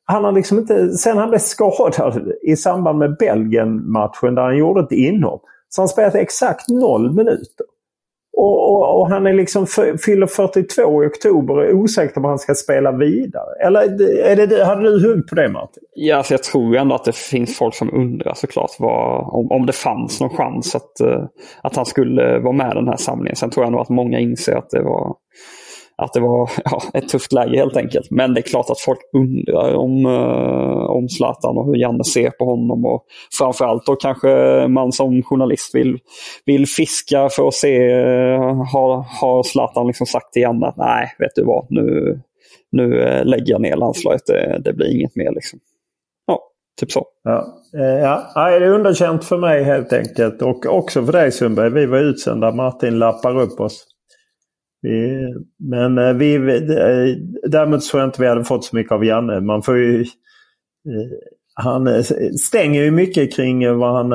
han 0.06 0.23
har 0.23 0.32
liksom 0.32 0.60
inte, 0.60 0.89
sen 0.89 1.17
han 1.17 1.30
blev 1.30 1.39
skadad 1.39 2.32
i 2.41 2.56
samband 2.56 2.99
med 2.99 3.17
Belgien-matchen 3.17 4.36
där 4.36 4.41
han 4.41 4.58
gjorde 4.58 4.82
ett 4.82 4.91
inhopp. 4.91 5.43
Så 5.69 5.82
han 5.82 5.88
spelat 5.88 6.15
exakt 6.15 6.69
noll 6.69 7.13
minuter. 7.13 7.65
Och, 8.38 8.71
och, 8.71 9.00
och, 9.00 9.10
han 9.10 9.28
är 9.28 9.34
liksom 9.34 9.67
fyller 10.06 10.28
42 10.28 11.04
i 11.04 11.08
oktober 11.08 11.58
och 11.58 11.65
är 11.65 11.74
osäker 11.74 12.17
om 12.17 12.26
han 12.26 12.39
ska 12.39 12.54
spela 12.54 12.91
vidare. 12.91 13.65
Eller 13.65 13.82
är 14.24 14.48
det, 14.48 14.65
hade 14.65 14.82
du 14.82 15.08
hugg 15.08 15.28
på 15.28 15.36
det 15.36 15.50
Martin? 15.50 15.84
Ja, 15.93 16.17
alltså 16.17 16.34
jag 16.34 16.43
tror 16.43 16.76
ändå 16.76 16.95
att 16.95 17.04
det 17.04 17.15
finns 17.15 17.58
folk 17.58 17.76
som 17.76 17.93
undrar 17.93 18.34
såklart 18.34 18.71
vad, 18.80 19.36
om, 19.36 19.52
om 19.52 19.65
det 19.65 19.74
fanns 19.74 20.21
någon 20.21 20.30
chans 20.30 20.76
att, 20.76 21.00
eh, 21.00 21.24
att 21.63 21.76
han 21.76 21.86
skulle 21.86 22.39
vara 22.39 22.54
med 22.54 22.76
den 22.76 22.88
här 22.88 22.98
samlingen. 22.98 23.36
Sen 23.36 23.50
tror 23.50 23.65
jag 23.65 23.71
nog 23.71 23.82
att 23.82 23.89
många 23.89 24.19
inser 24.19 24.56
att 24.56 24.69
det 24.69 24.84
var 24.84 25.15
att 25.97 26.13
det 26.13 26.19
var 26.19 26.49
ja, 26.65 26.81
ett 26.93 27.10
tufft 27.10 27.34
läge 27.34 27.58
helt 27.58 27.77
enkelt. 27.77 28.12
Men 28.12 28.34
det 28.34 28.39
är 28.39 28.49
klart 28.49 28.69
att 28.69 28.79
folk 28.79 28.99
undrar 29.13 29.75
om, 29.75 30.05
eh, 30.05 30.89
om 30.89 31.10
Zlatan 31.10 31.58
och 31.58 31.65
hur 31.65 31.75
Janne 31.75 32.03
ser 32.03 32.29
på 32.29 32.45
honom. 32.45 32.86
Och 32.86 33.05
framförallt 33.38 33.86
då 33.86 33.95
kanske 33.95 34.27
man 34.67 34.91
som 34.91 35.23
journalist 35.23 35.75
vill, 35.75 35.97
vill 36.45 36.67
fiska 36.67 37.29
för 37.29 37.47
att 37.47 37.53
se, 37.53 37.91
eh, 37.91 38.63
har, 38.73 39.05
har 39.21 39.43
Zlatan 39.43 39.88
liksom 39.88 40.05
sagt 40.05 40.34
till 40.34 40.41
Janne 40.41 40.67
att 40.67 40.77
nej, 40.77 41.15
vet 41.19 41.36
du 41.36 41.43
vad, 41.43 41.65
nu, 41.69 42.19
nu 42.71 43.01
eh, 43.01 43.25
lägger 43.25 43.51
jag 43.51 43.62
ner 43.62 43.75
landslaget, 43.75 44.25
det, 44.25 44.62
det 44.65 44.73
blir 44.73 44.95
inget 44.95 45.15
mer. 45.15 45.31
Liksom. 45.31 45.60
Ja, 46.27 46.39
typ 46.79 46.91
så. 46.91 47.05
Ja. 47.23 47.62
Ja, 48.36 48.49
det 48.49 48.65
är 48.65 48.69
underkänt 48.69 49.25
för 49.25 49.38
mig 49.38 49.63
helt 49.63 49.93
enkelt. 49.93 50.41
Och 50.41 50.65
också 50.65 51.05
för 51.05 51.12
dig 51.12 51.31
Sundberg. 51.31 51.69
Vi 51.69 51.86
var 51.86 51.97
utsända. 51.97 52.51
Martin 52.51 52.99
lappar 52.99 53.39
upp 53.39 53.60
oss. 53.60 53.94
Men 55.60 55.98
eh, 55.98 56.13
vi, 56.13 56.36
eh, 56.36 57.50
däremot 57.50 57.82
tror 57.82 58.02
jag 58.02 58.08
inte 58.08 58.21
vi 58.21 58.28
hade 58.28 58.43
fått 58.43 58.65
så 58.65 58.76
mycket 58.76 58.91
av 58.91 59.06
Janne. 59.06 59.41
Man 59.41 59.62
får 59.62 59.78
ju, 59.78 60.02
eh, 60.02 60.08
han 61.54 62.04
stänger 62.48 62.84
ju 62.84 62.91
mycket 62.91 63.36
kring 63.36 63.78
vad 63.78 63.93
han... 63.93 64.10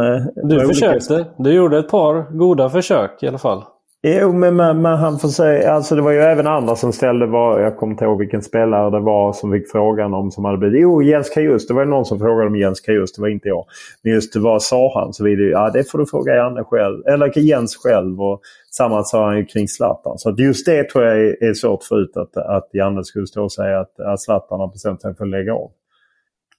Du 0.49 0.67
försökte. 0.67 1.15
Olika... 1.15 1.31
Du 1.39 1.53
gjorde 1.53 1.79
ett 1.79 1.89
par 1.89 2.37
goda 2.39 2.71
försök 2.71 3.23
i 3.23 3.29
alla 3.29 3.39
fall. 3.39 3.65
Jo, 4.03 4.33
men, 4.33 4.57
men, 4.57 4.83
men, 4.83 4.99
han 4.99 5.19
får 5.19 5.29
säga, 5.29 5.73
alltså 5.73 5.95
det 5.95 6.03
var 6.03 6.11
ju 6.11 6.19
även 6.19 6.47
andra 6.47 6.77
som 6.77 6.93
ställde, 6.93 7.27
var, 7.27 7.61
jag 7.61 7.77
kommer 7.77 7.93
inte 7.93 8.05
ihåg 8.05 8.19
vilken 8.19 8.43
spelare 8.43 8.91
det 8.91 9.01
var 9.01 9.33
som 9.33 9.53
fick 9.53 9.71
frågan 9.71 10.15
om 10.15 10.31
som 10.31 10.45
hade 10.45 10.59
blivit... 10.59 10.81
Jo, 10.81 11.03
Jens 11.03 11.31
Kajus. 11.31 11.67
Det 11.67 11.75
var 11.75 11.85
någon 11.85 12.05
som 12.05 12.19
frågade 12.19 12.47
om 12.47 12.57
Jens 12.57 12.81
Kajus, 12.81 13.13
det 13.13 13.23
var 13.23 13.29
inte 13.29 13.49
jag. 13.49 13.65
Men 14.03 14.13
just 14.13 14.37
vad 14.37 14.63
sa 14.63 15.01
han? 15.01 15.13
Så 15.13 15.25
vidare. 15.25 15.49
Ja, 15.49 15.71
det 15.71 15.91
får 15.91 15.99
du 15.99 16.07
fråga 16.07 16.35
Janne 16.35 16.65
själv. 16.65 17.07
Eller 17.07 17.39
Jens 17.39 17.77
själv. 17.77 18.23
Och 18.23 18.41
samma 18.71 19.05
sa 19.05 19.27
han 19.27 19.37
ju 19.39 19.45
kring 19.45 19.69
Zlatan. 19.69 20.19
Så 20.19 20.35
just 20.39 20.67
det 20.67 20.91
tror 20.91 21.05
jag 21.05 21.21
är, 21.21 21.45
är 21.45 21.55
svårt 21.55 21.83
förut 21.83 22.17
att, 22.17 22.37
att 22.37 22.69
Janne 22.73 23.05
skulle 23.05 23.27
stå 23.27 23.43
och 23.43 23.53
säga 23.53 23.81
att, 23.81 24.01
att 24.01 24.21
Zlatan 24.21 24.61
har 24.61 24.69
bestämt 24.69 25.03
sig 25.03 25.15
för 25.17 25.25
att 25.25 25.31
lägga 25.31 25.55
av. 25.55 25.71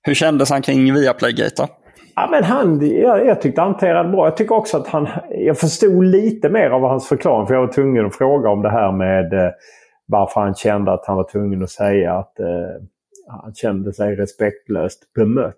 Hur 0.04 0.14
kändes 0.14 0.50
han 0.50 0.62
kring 0.62 0.94
Viaplay-gate 0.94 1.68
Ja, 2.22 2.28
men 2.32 2.44
han, 2.44 2.90
jag, 2.90 3.26
jag 3.26 3.42
tyckte 3.42 3.62
han 3.62 3.72
hanterade 3.72 4.10
bra. 4.10 4.26
Jag 4.26 4.38
tycker 4.38 4.56
också 4.56 4.78
att 4.78 4.88
han... 4.88 5.08
Jag 5.30 5.58
förstod 5.58 6.06
lite 6.06 6.50
mer 6.50 6.70
av 6.70 6.82
hans 6.82 7.08
förklaring. 7.08 7.48
För 7.48 7.54
jag 7.54 7.62
var 7.62 7.74
tvungen 7.74 8.06
att 8.06 8.16
fråga 8.16 8.50
om 8.50 8.62
det 8.62 8.70
här 8.70 8.92
med 8.92 9.34
eh, 9.34 9.52
varför 10.06 10.42
han 10.42 10.56
kände 10.56 10.92
att 10.92 11.06
han 11.06 11.18
var 11.18 11.24
tvungen 11.32 11.64
att 11.64 11.70
säga 11.70 12.14
att 12.14 12.40
eh, 12.40 12.84
han 13.28 13.54
kände 13.54 13.94
sig 13.94 14.16
respektlöst 14.16 15.14
bemött. 15.14 15.56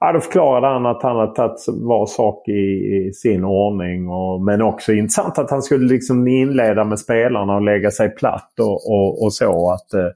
Ja, 0.00 0.12
då 0.12 0.20
förklarade 0.20 0.66
han 0.66 0.86
att 0.86 1.02
han 1.02 1.16
hade 1.16 1.34
tagit 1.34 1.64
var 1.68 2.06
sak 2.06 2.48
i, 2.48 2.52
i 2.52 3.12
sin 3.12 3.44
ordning. 3.44 4.08
Och, 4.08 4.40
men 4.40 4.62
också 4.62 4.92
intressant 4.92 5.38
att 5.38 5.50
han 5.50 5.62
skulle 5.62 5.86
liksom 5.86 6.28
inleda 6.28 6.84
med 6.84 6.98
spelarna 6.98 7.54
och 7.54 7.62
lägga 7.62 7.90
sig 7.90 8.10
platt 8.14 8.52
och, 8.60 8.90
och, 8.92 9.24
och 9.24 9.32
så. 9.32 9.70
Att, 9.70 9.94
eh, 9.94 10.10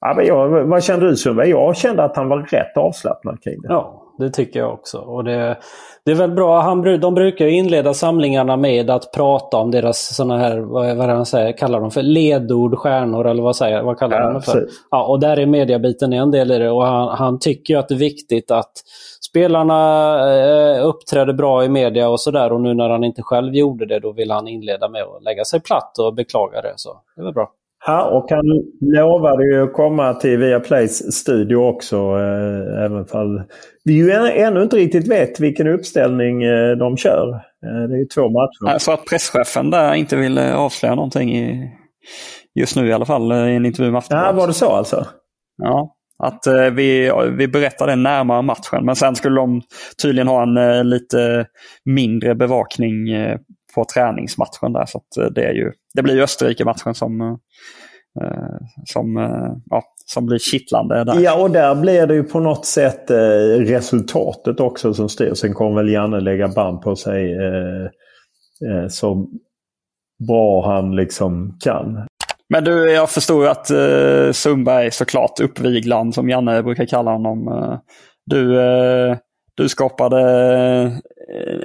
ja, 0.00 0.14
men 0.16 0.26
jag, 0.26 0.64
vad 0.64 0.84
kände 0.84 1.08
du 1.08 1.16
Sundberg? 1.16 1.50
Jag 1.50 1.76
kände 1.76 2.04
att 2.04 2.16
han 2.16 2.28
var 2.28 2.38
rätt 2.38 2.76
avslappnad 2.76 3.42
kring 3.42 3.60
det. 3.60 3.68
Ja, 3.68 4.02
det 4.18 4.30
tycker 4.30 4.60
jag 4.60 4.72
också. 4.72 4.98
Och 4.98 5.24
det, 5.24 5.56
det 6.04 6.10
är 6.10 6.14
väl 6.14 6.30
bra. 6.30 6.60
Han, 6.60 7.00
de 7.00 7.14
brukar 7.14 7.46
inleda 7.46 7.94
samlingarna 7.94 8.56
med 8.56 8.90
att 8.90 9.12
prata 9.12 9.56
om 9.56 9.70
deras 9.70 10.16
sådana 10.16 10.38
här, 10.38 10.58
vad, 10.58 10.96
vad 10.96 11.08
han 11.08 11.26
säger, 11.26 11.52
kallar 11.52 11.80
de 11.80 11.90
för 11.90 12.02
ledord, 12.02 12.78
stjärnor 12.78 13.26
eller 13.26 13.42
vad, 13.42 13.56
säger, 13.56 13.82
vad 13.82 13.98
kallar 13.98 14.20
ja, 14.20 14.30
de 14.30 14.42
för? 14.42 14.68
Ja, 14.90 15.06
och 15.06 15.20
där 15.20 15.36
är 15.36 15.46
mediabiten 15.46 16.12
en 16.12 16.30
del 16.30 16.50
i 16.50 16.58
det. 16.58 16.70
Och 16.70 16.86
han, 16.86 17.08
han 17.08 17.38
tycker 17.38 17.76
att 17.76 17.88
det 17.88 17.94
är 17.94 17.98
viktigt 17.98 18.50
att 18.50 18.72
spelarna 19.20 19.78
eh, 20.34 20.86
uppträder 20.86 21.32
bra 21.32 21.64
i 21.64 21.68
media 21.68 22.08
och 22.08 22.20
sådär. 22.20 22.52
Och 22.52 22.60
nu 22.60 22.74
när 22.74 22.90
han 22.90 23.04
inte 23.04 23.22
själv 23.22 23.54
gjorde 23.54 23.86
det, 23.86 24.00
då 24.00 24.12
vill 24.12 24.30
han 24.30 24.48
inleda 24.48 24.88
med 24.88 25.02
att 25.02 25.22
lägga 25.22 25.44
sig 25.44 25.60
platt 25.60 25.98
och 25.98 26.14
beklaga 26.14 26.60
det. 26.60 26.72
Så 26.76 27.00
det 27.16 27.20
är 27.20 27.24
väl 27.24 27.34
bra. 27.34 27.50
Ja, 27.86 28.04
och 28.04 28.30
han 28.30 28.46
lovade 28.80 29.44
ju 29.44 29.62
att 29.62 29.72
komma 29.72 30.14
till 30.14 30.38
Viaplays 30.38 31.12
studio 31.12 31.56
också. 31.56 31.96
Eh, 31.96 32.84
även 32.84 33.06
fall 33.06 33.42
vi 33.84 33.92
ju 33.92 34.10
ännu 34.10 34.62
inte 34.62 34.76
riktigt 34.76 35.08
vet 35.08 35.40
vilken 35.40 35.66
uppställning 35.66 36.42
eh, 36.42 36.76
de 36.76 36.96
kör. 36.96 37.28
Eh, 37.66 37.88
det 37.88 37.94
är 37.94 37.98
ju 37.98 38.06
två 38.06 38.28
matcher. 38.28 38.78
Så 38.78 38.92
att 38.92 39.04
presschefen 39.04 39.70
där 39.70 39.94
inte 39.94 40.16
ville 40.16 40.54
avslöja 40.54 40.94
någonting 40.94 41.36
i, 41.36 41.70
just 42.54 42.76
nu 42.76 42.88
i 42.88 42.92
alla 42.92 43.04
fall 43.04 43.32
i 43.32 43.56
en 43.56 43.66
intervju 43.66 43.90
med 43.90 43.98
Aftonbladet. 43.98 44.34
Ja, 44.34 44.40
var 44.40 44.46
det 44.46 44.52
så 44.52 44.70
alltså? 44.70 45.06
Ja, 45.62 45.96
att 46.18 46.46
eh, 46.46 46.70
vi, 46.70 47.12
vi 47.38 47.48
berättade 47.48 47.96
närmare 47.96 48.42
matchen. 48.42 48.84
Men 48.84 48.96
sen 48.96 49.16
skulle 49.16 49.40
de 49.40 49.62
tydligen 50.02 50.28
ha 50.28 50.42
en 50.42 50.56
eh, 50.56 50.84
lite 50.84 51.46
mindre 51.84 52.34
bevakning 52.34 53.08
eh, 53.08 53.38
på 53.76 53.84
träningsmatchen 53.94 54.72
där. 54.72 54.86
Så 54.86 55.02
det, 55.30 55.44
är 55.44 55.52
ju, 55.52 55.72
det 55.94 56.02
blir 56.02 56.14
ju 56.14 56.22
Österrike-matchen 56.22 56.94
som, 56.94 57.38
som, 58.84 59.16
ja, 59.70 59.82
som 60.04 60.26
blir 60.26 60.38
kittlande. 60.38 61.04
Där. 61.04 61.20
Ja, 61.20 61.42
och 61.42 61.50
där 61.50 61.74
blir 61.74 62.06
det 62.06 62.14
ju 62.14 62.22
på 62.22 62.40
något 62.40 62.66
sätt 62.66 63.10
resultatet 63.58 64.60
också 64.60 64.94
som 64.94 65.08
styr. 65.08 65.34
Sen 65.34 65.54
kommer 65.54 65.76
väl 65.76 65.92
Janne 65.92 66.20
lägga 66.20 66.48
band 66.48 66.80
på 66.80 66.96
sig 66.96 67.36
så 68.88 69.26
bra 70.28 70.66
han 70.66 70.96
liksom 70.96 71.58
kan. 71.60 72.06
Men 72.48 72.64
du, 72.64 72.90
jag 72.90 73.10
förstår 73.10 73.44
ju 73.44 73.50
att 73.50 73.70
uh, 73.70 74.32
Sundberg 74.32 74.90
såklart 74.90 75.40
uppviglan 75.40 76.12
som 76.12 76.28
Janne 76.28 76.62
brukar 76.62 76.86
kalla 76.86 77.10
honom. 77.10 77.48
Du, 78.26 78.56
uh, 78.56 79.16
du 79.54 79.68
skapade 79.68 80.20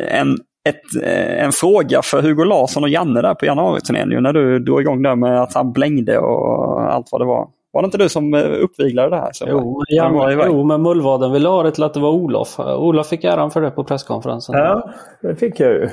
en, 0.09 0.37
ett, 0.69 1.03
en 1.37 1.51
fråga 1.51 2.01
för 2.01 2.21
Hugo 2.21 2.43
Larsson 2.43 2.83
och 2.83 2.89
Janne 2.89 3.21
där 3.21 3.33
på 3.33 3.45
januariturnén 3.45 4.23
när 4.23 4.33
du 4.33 4.59
drog 4.59 4.81
igång 4.81 5.03
där 5.03 5.15
med 5.15 5.41
att 5.41 5.53
han 5.53 5.71
blängde 5.71 6.19
och 6.19 6.81
allt 6.81 7.07
vad 7.11 7.21
det 7.21 7.25
var. 7.25 7.47
Var 7.73 7.81
det 7.81 7.85
inte 7.85 7.97
du 7.97 8.09
som 8.09 8.33
uppviglade 8.33 9.09
det 9.09 9.15
här? 9.15 9.31
Jo, 9.47 9.83
Janne, 9.89 10.43
jo, 10.45 10.63
men 10.63 10.81
Mullvaden 10.81 11.31
ville 11.31 11.49
ha 11.49 11.63
det 11.63 11.71
till 11.71 11.83
att 11.83 11.93
det 11.93 11.99
var 11.99 12.09
Olof. 12.11 12.59
Olof 12.59 13.07
fick 13.07 13.23
äran 13.23 13.51
för 13.51 13.61
det 13.61 13.71
på 13.71 13.83
presskonferensen. 13.83 14.55
Ja, 14.55 14.89
det 15.21 15.35
fick 15.35 15.59
jag 15.59 15.71
ju. 15.71 15.89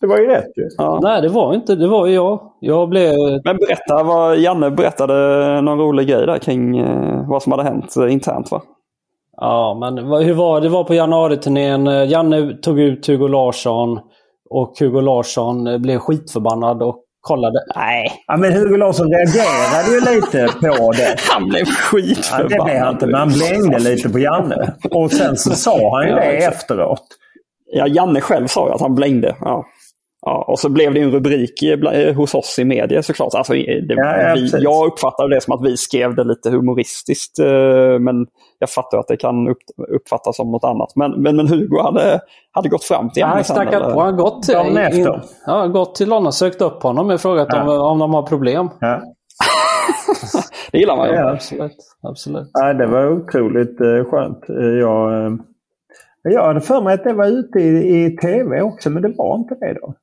Det 0.00 0.06
var 0.06 0.18
ju 0.18 0.26
rätt 0.26 0.52
ju. 0.56 0.68
Ja. 0.78 1.00
Nej, 1.02 1.22
det 1.22 1.28
var 1.28 1.54
inte. 1.54 1.74
Det 1.74 1.88
var 1.88 2.06
ju 2.06 2.14
jag. 2.14 2.52
Jag 2.60 2.88
blev... 2.88 3.14
Men 3.44 3.56
berätta, 3.56 4.02
vad 4.02 4.38
Janne 4.38 4.70
berättade 4.70 5.60
någon 5.60 5.78
rolig 5.78 6.08
grej 6.08 6.26
där 6.26 6.38
kring 6.38 6.78
eh, 6.78 7.28
vad 7.28 7.42
som 7.42 7.52
hade 7.52 7.64
hänt 7.64 7.96
eh, 7.96 8.12
internt 8.12 8.50
va? 8.50 8.62
Ja, 9.36 9.76
men 9.80 9.98
hur 10.24 10.34
var 10.34 10.60
det? 10.60 10.68
Var 10.68 10.84
på 10.84 10.94
januariturnén. 10.94 11.86
Eh, 11.86 12.04
Janne 12.04 12.52
tog 12.62 12.80
ut 12.80 13.06
Hugo 13.06 13.28
Larsson 13.28 13.98
och 14.50 14.72
Hugo 14.80 15.00
Larsson 15.00 15.82
blev 15.82 15.98
skitförbannad 15.98 16.82
och 16.82 17.02
kollade. 17.20 17.58
Nej. 17.76 18.12
Ja, 18.26 18.36
men 18.36 18.52
Hugo 18.52 18.76
Larsson 18.76 19.06
reagerade 19.10 19.94
ju 19.94 20.14
lite 20.14 20.48
på 20.60 20.92
det. 20.92 21.16
Han 21.30 21.48
blev 21.48 21.64
skitförbannad. 21.64 22.52
Ja, 22.52 22.58
det 22.58 22.64
blev 22.64 22.82
han 22.82 22.92
inte, 22.94 23.06
men 23.06 23.14
han 23.14 23.28
blängde 23.28 23.78
lite 23.78 24.08
på 24.08 24.18
Janne. 24.18 24.72
Och 24.90 25.12
sen 25.12 25.36
så 25.36 25.50
sa 25.50 25.96
han 25.96 26.08
ju 26.08 26.14
det 26.14 26.44
efteråt. 26.44 27.02
Ja, 27.72 27.86
Janne 27.86 28.20
själv 28.20 28.46
sa 28.46 28.68
ju 28.68 28.74
att 28.74 28.80
han 28.80 28.94
blängde. 28.94 29.36
Ja. 29.40 29.64
Ja, 30.28 30.44
och 30.48 30.58
så 30.58 30.68
blev 30.68 30.94
det 30.94 31.00
en 31.00 31.10
rubrik 31.10 31.62
hos 32.16 32.34
oss 32.34 32.58
i 32.58 32.64
media 32.64 33.02
såklart. 33.02 33.34
Alltså, 33.34 33.52
det, 33.52 33.94
ja, 33.94 34.34
vi, 34.34 34.50
jag 34.62 34.86
uppfattade 34.86 35.34
det 35.34 35.40
som 35.40 35.54
att 35.54 35.64
vi 35.64 35.76
skrev 35.76 36.14
det 36.14 36.24
lite 36.24 36.50
humoristiskt. 36.50 37.38
Eh, 37.38 37.98
men 37.98 38.26
jag 38.58 38.70
fattar 38.70 38.98
att 38.98 39.08
det 39.08 39.16
kan 39.16 39.54
uppfattas 39.88 40.36
som 40.36 40.50
något 40.50 40.64
annat. 40.64 40.92
Men, 40.94 41.22
men, 41.22 41.36
men 41.36 41.48
Hugo 41.48 41.82
hade, 41.82 42.20
hade 42.50 42.68
gått 42.68 42.84
fram 42.84 43.10
till 43.10 43.22
honom. 43.22 43.34
Han 43.34 43.44
snackat 43.44 43.92
på. 43.92 44.00
Han 44.00 44.16
gått 44.16 44.42
till, 44.42 44.56
in, 44.56 45.08
ja, 45.46 45.66
gått 45.66 45.94
till 45.94 46.08
någon 46.08 46.26
och 46.26 46.34
sökt 46.34 46.62
upp 46.62 46.82
honom 46.82 47.10
och 47.10 47.20
frågat 47.20 47.48
ja. 47.50 47.62
om, 47.62 47.80
om 47.80 47.98
de 47.98 48.14
har 48.14 48.22
problem. 48.22 48.70
Ja. 48.80 49.02
det 50.72 50.78
gillar 50.78 50.96
man 50.96 51.08
ju. 51.08 51.14
Ja, 51.14 51.30
absolut. 51.30 51.76
absolut. 52.02 52.50
Ja, 52.52 52.72
det 52.72 52.86
var 52.86 53.08
otroligt 53.08 53.80
eh, 53.80 54.10
skönt. 54.10 54.44
Jag 54.80 55.38
jag 56.32 56.46
hade 56.46 56.60
för 56.60 56.82
mig 56.82 56.94
att 56.94 57.04
det 57.04 57.12
var 57.12 57.26
ute 57.26 57.58
i, 57.58 58.04
i 58.04 58.16
tv 58.16 58.62
också, 58.62 58.90
men 58.90 59.02
det 59.02 59.14
var 59.16 59.36
inte 59.36 59.54
det 59.54 59.74
då. 59.80 59.94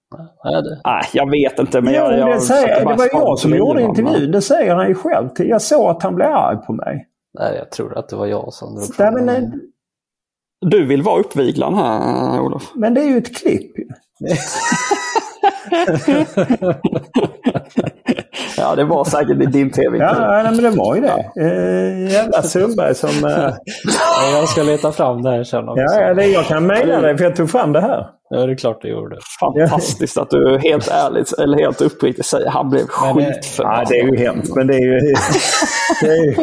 Nej, 0.86 1.04
jag 1.14 1.30
vet 1.32 1.60
inte. 1.60 1.82
Men 1.82 1.94
jo, 1.94 2.00
jag, 2.00 2.36
det, 2.36 2.42
säger, 2.42 2.80
det 2.80 2.96
var 2.96 3.10
jag 3.12 3.40
som 3.40 3.56
gjorde 3.56 3.82
intervjun. 3.82 4.32
Det 4.32 4.42
säger 4.42 4.76
han 4.76 4.88
ju 4.88 4.96
själv. 4.96 5.30
Till. 5.30 5.50
Jag 5.50 5.62
såg 5.62 5.90
att 5.90 6.04
han 6.04 6.16
blev 6.16 6.28
arg 6.28 6.58
på 6.58 6.74
mig. 6.74 7.08
Nej, 7.40 7.56
jag 7.58 7.72
tror 7.72 7.98
att 7.98 8.10
det 8.10 8.16
var 8.16 8.28
jag 8.28 8.54
som 8.54 8.76
drog 8.76 8.96
fram 8.96 9.26
men, 9.26 9.62
Du 10.66 10.86
vill 10.86 11.02
vara 11.02 11.20
uppviglan 11.20 11.74
här, 11.76 12.40
Olof. 12.42 12.72
Men 12.76 12.94
det 12.94 13.02
är 13.02 13.06
ju 13.06 13.18
ett 13.18 13.36
klipp. 13.36 13.72
ja, 18.58 18.76
det 18.76 18.84
var 18.84 19.06
säkert 19.06 19.42
i 19.42 19.46
din 19.46 19.72
tv. 19.72 19.98
Ja, 19.98 20.14
nej, 20.44 20.44
men 20.44 20.64
det 20.64 20.70
var 20.70 20.96
ju 20.96 21.02
det. 21.02 21.32
Eh, 21.42 22.12
jävla 22.12 22.42
Sundberg 22.42 22.96
som... 22.96 23.10
Eh... 23.10 23.54
jag 24.34 24.50
ska 24.50 24.64
leta 24.64 24.92
fram 24.92 25.22
det 25.22 25.32
här 25.32 25.44
sen 25.44 25.70
också. 25.70 25.84
Ja, 25.84 26.14
det, 26.14 26.26
jag 26.26 26.46
kan 26.46 26.68
mejla 26.68 27.02
dig 27.02 27.18
för 27.18 27.24
jag 27.24 27.36
tog 27.36 27.50
fram 27.50 27.74
det 27.74 27.82
här. 27.82 28.06
Ja, 28.30 28.46
det 28.46 28.52
är 28.52 28.56
klart 28.56 28.82
du 28.82 28.90
gjorde. 28.90 29.18
Fantastiskt 29.40 30.18
att 30.18 30.30
du 30.30 30.58
helt 30.58 30.88
ärligt, 30.88 31.34
eller 31.34 31.58
helt 31.58 31.82
uppriktigt 31.82 32.26
säger 32.26 32.48
att 32.48 32.54
han 32.54 32.70
blev 32.70 32.88
skitförbannad. 32.88 33.82
Ja, 33.82 33.90
det 33.90 34.00
är 34.00 34.06
ju 34.06 34.18
hemskt. 34.18 34.56
Men 34.56 34.68
det 34.68 34.74
är 34.74 34.80
ju, 34.80 35.00
det 36.02 36.08
är, 36.08 36.26
ju, 36.26 36.36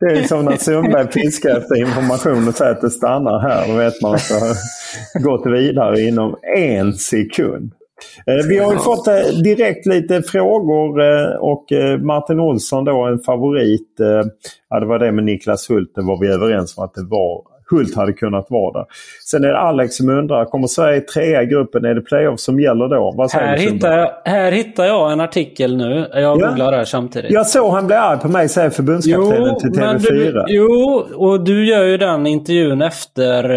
det 0.00 0.06
är 0.06 0.22
som 0.22 0.44
när 0.44 0.56
Sundberg 0.56 1.12
fiskar 1.12 1.56
efter 1.58 1.76
information 1.76 2.48
och 2.48 2.54
säger 2.54 2.72
att 2.72 2.80
det 2.80 2.90
stannar 2.90 3.48
här. 3.48 3.68
Då 3.68 3.74
vet 3.74 4.02
man 4.02 4.14
att 4.14 4.28
det 4.28 4.34
har 4.34 4.56
gått 5.22 5.46
vidare 5.46 6.00
inom 6.00 6.36
en 6.56 6.92
sekund. 6.92 7.72
Eh, 8.26 8.46
vi 8.48 8.58
har 8.58 8.72
ju 8.72 8.78
fått 8.78 9.08
eh, 9.08 9.14
direkt 9.42 9.86
lite 9.86 10.22
frågor 10.22 11.02
eh, 11.02 11.36
och 11.36 11.66
Martin 12.00 12.40
Olsson 12.40 12.84
då 12.84 13.04
en 13.04 13.18
favorit. 13.18 13.94
Ja, 14.68 14.80
det 14.80 14.86
var 14.86 14.98
det 14.98 15.12
med 15.12 15.24
Niklas 15.24 15.70
Hult. 15.70 15.92
Det 15.94 16.02
var 16.02 16.20
vi 16.20 16.28
överens 16.28 16.78
om 16.78 16.84
att 16.84 16.94
det 16.94 17.06
var 17.10 17.54
Hult 17.70 17.96
hade 17.96 18.12
kunnat 18.12 18.46
vara 18.50 18.72
där. 18.78 18.86
Sen 19.30 19.44
är 19.44 19.48
det 19.48 19.58
Alex 19.58 19.94
som 19.96 20.08
undrar, 20.08 20.44
kommer 20.44 20.66
Sverige 20.66 21.00
trea 21.00 21.42
i 21.42 21.46
gruppen? 21.46 21.84
Är 21.84 21.94
det 21.94 22.00
playoff 22.00 22.40
som 22.40 22.60
gäller 22.60 22.88
då? 22.88 23.14
Vad 23.16 23.32
här, 23.32 23.56
hittar 23.56 23.98
jag, 23.98 24.12
här 24.24 24.52
hittar 24.52 24.84
jag 24.84 25.12
en 25.12 25.20
artikel 25.20 25.76
nu. 25.76 26.08
Jag 26.12 26.22
ja. 26.22 26.34
googlar 26.48 26.72
här 26.72 26.84
samtidigt. 26.84 27.30
Jag 27.30 27.46
såg 27.46 27.72
han 27.72 27.86
bli 27.86 27.96
arg 27.96 28.18
på 28.18 28.28
mig, 28.28 28.48
säger 28.48 28.70
förbundskaptenen 28.70 29.58
till 29.58 29.70
TV4. 29.70 30.32
Du, 30.32 30.44
jo, 30.48 31.04
och 31.14 31.44
du 31.44 31.66
gör 31.66 31.84
ju 31.84 31.96
den 31.96 32.26
intervjun 32.26 32.82
efter, 32.82 33.50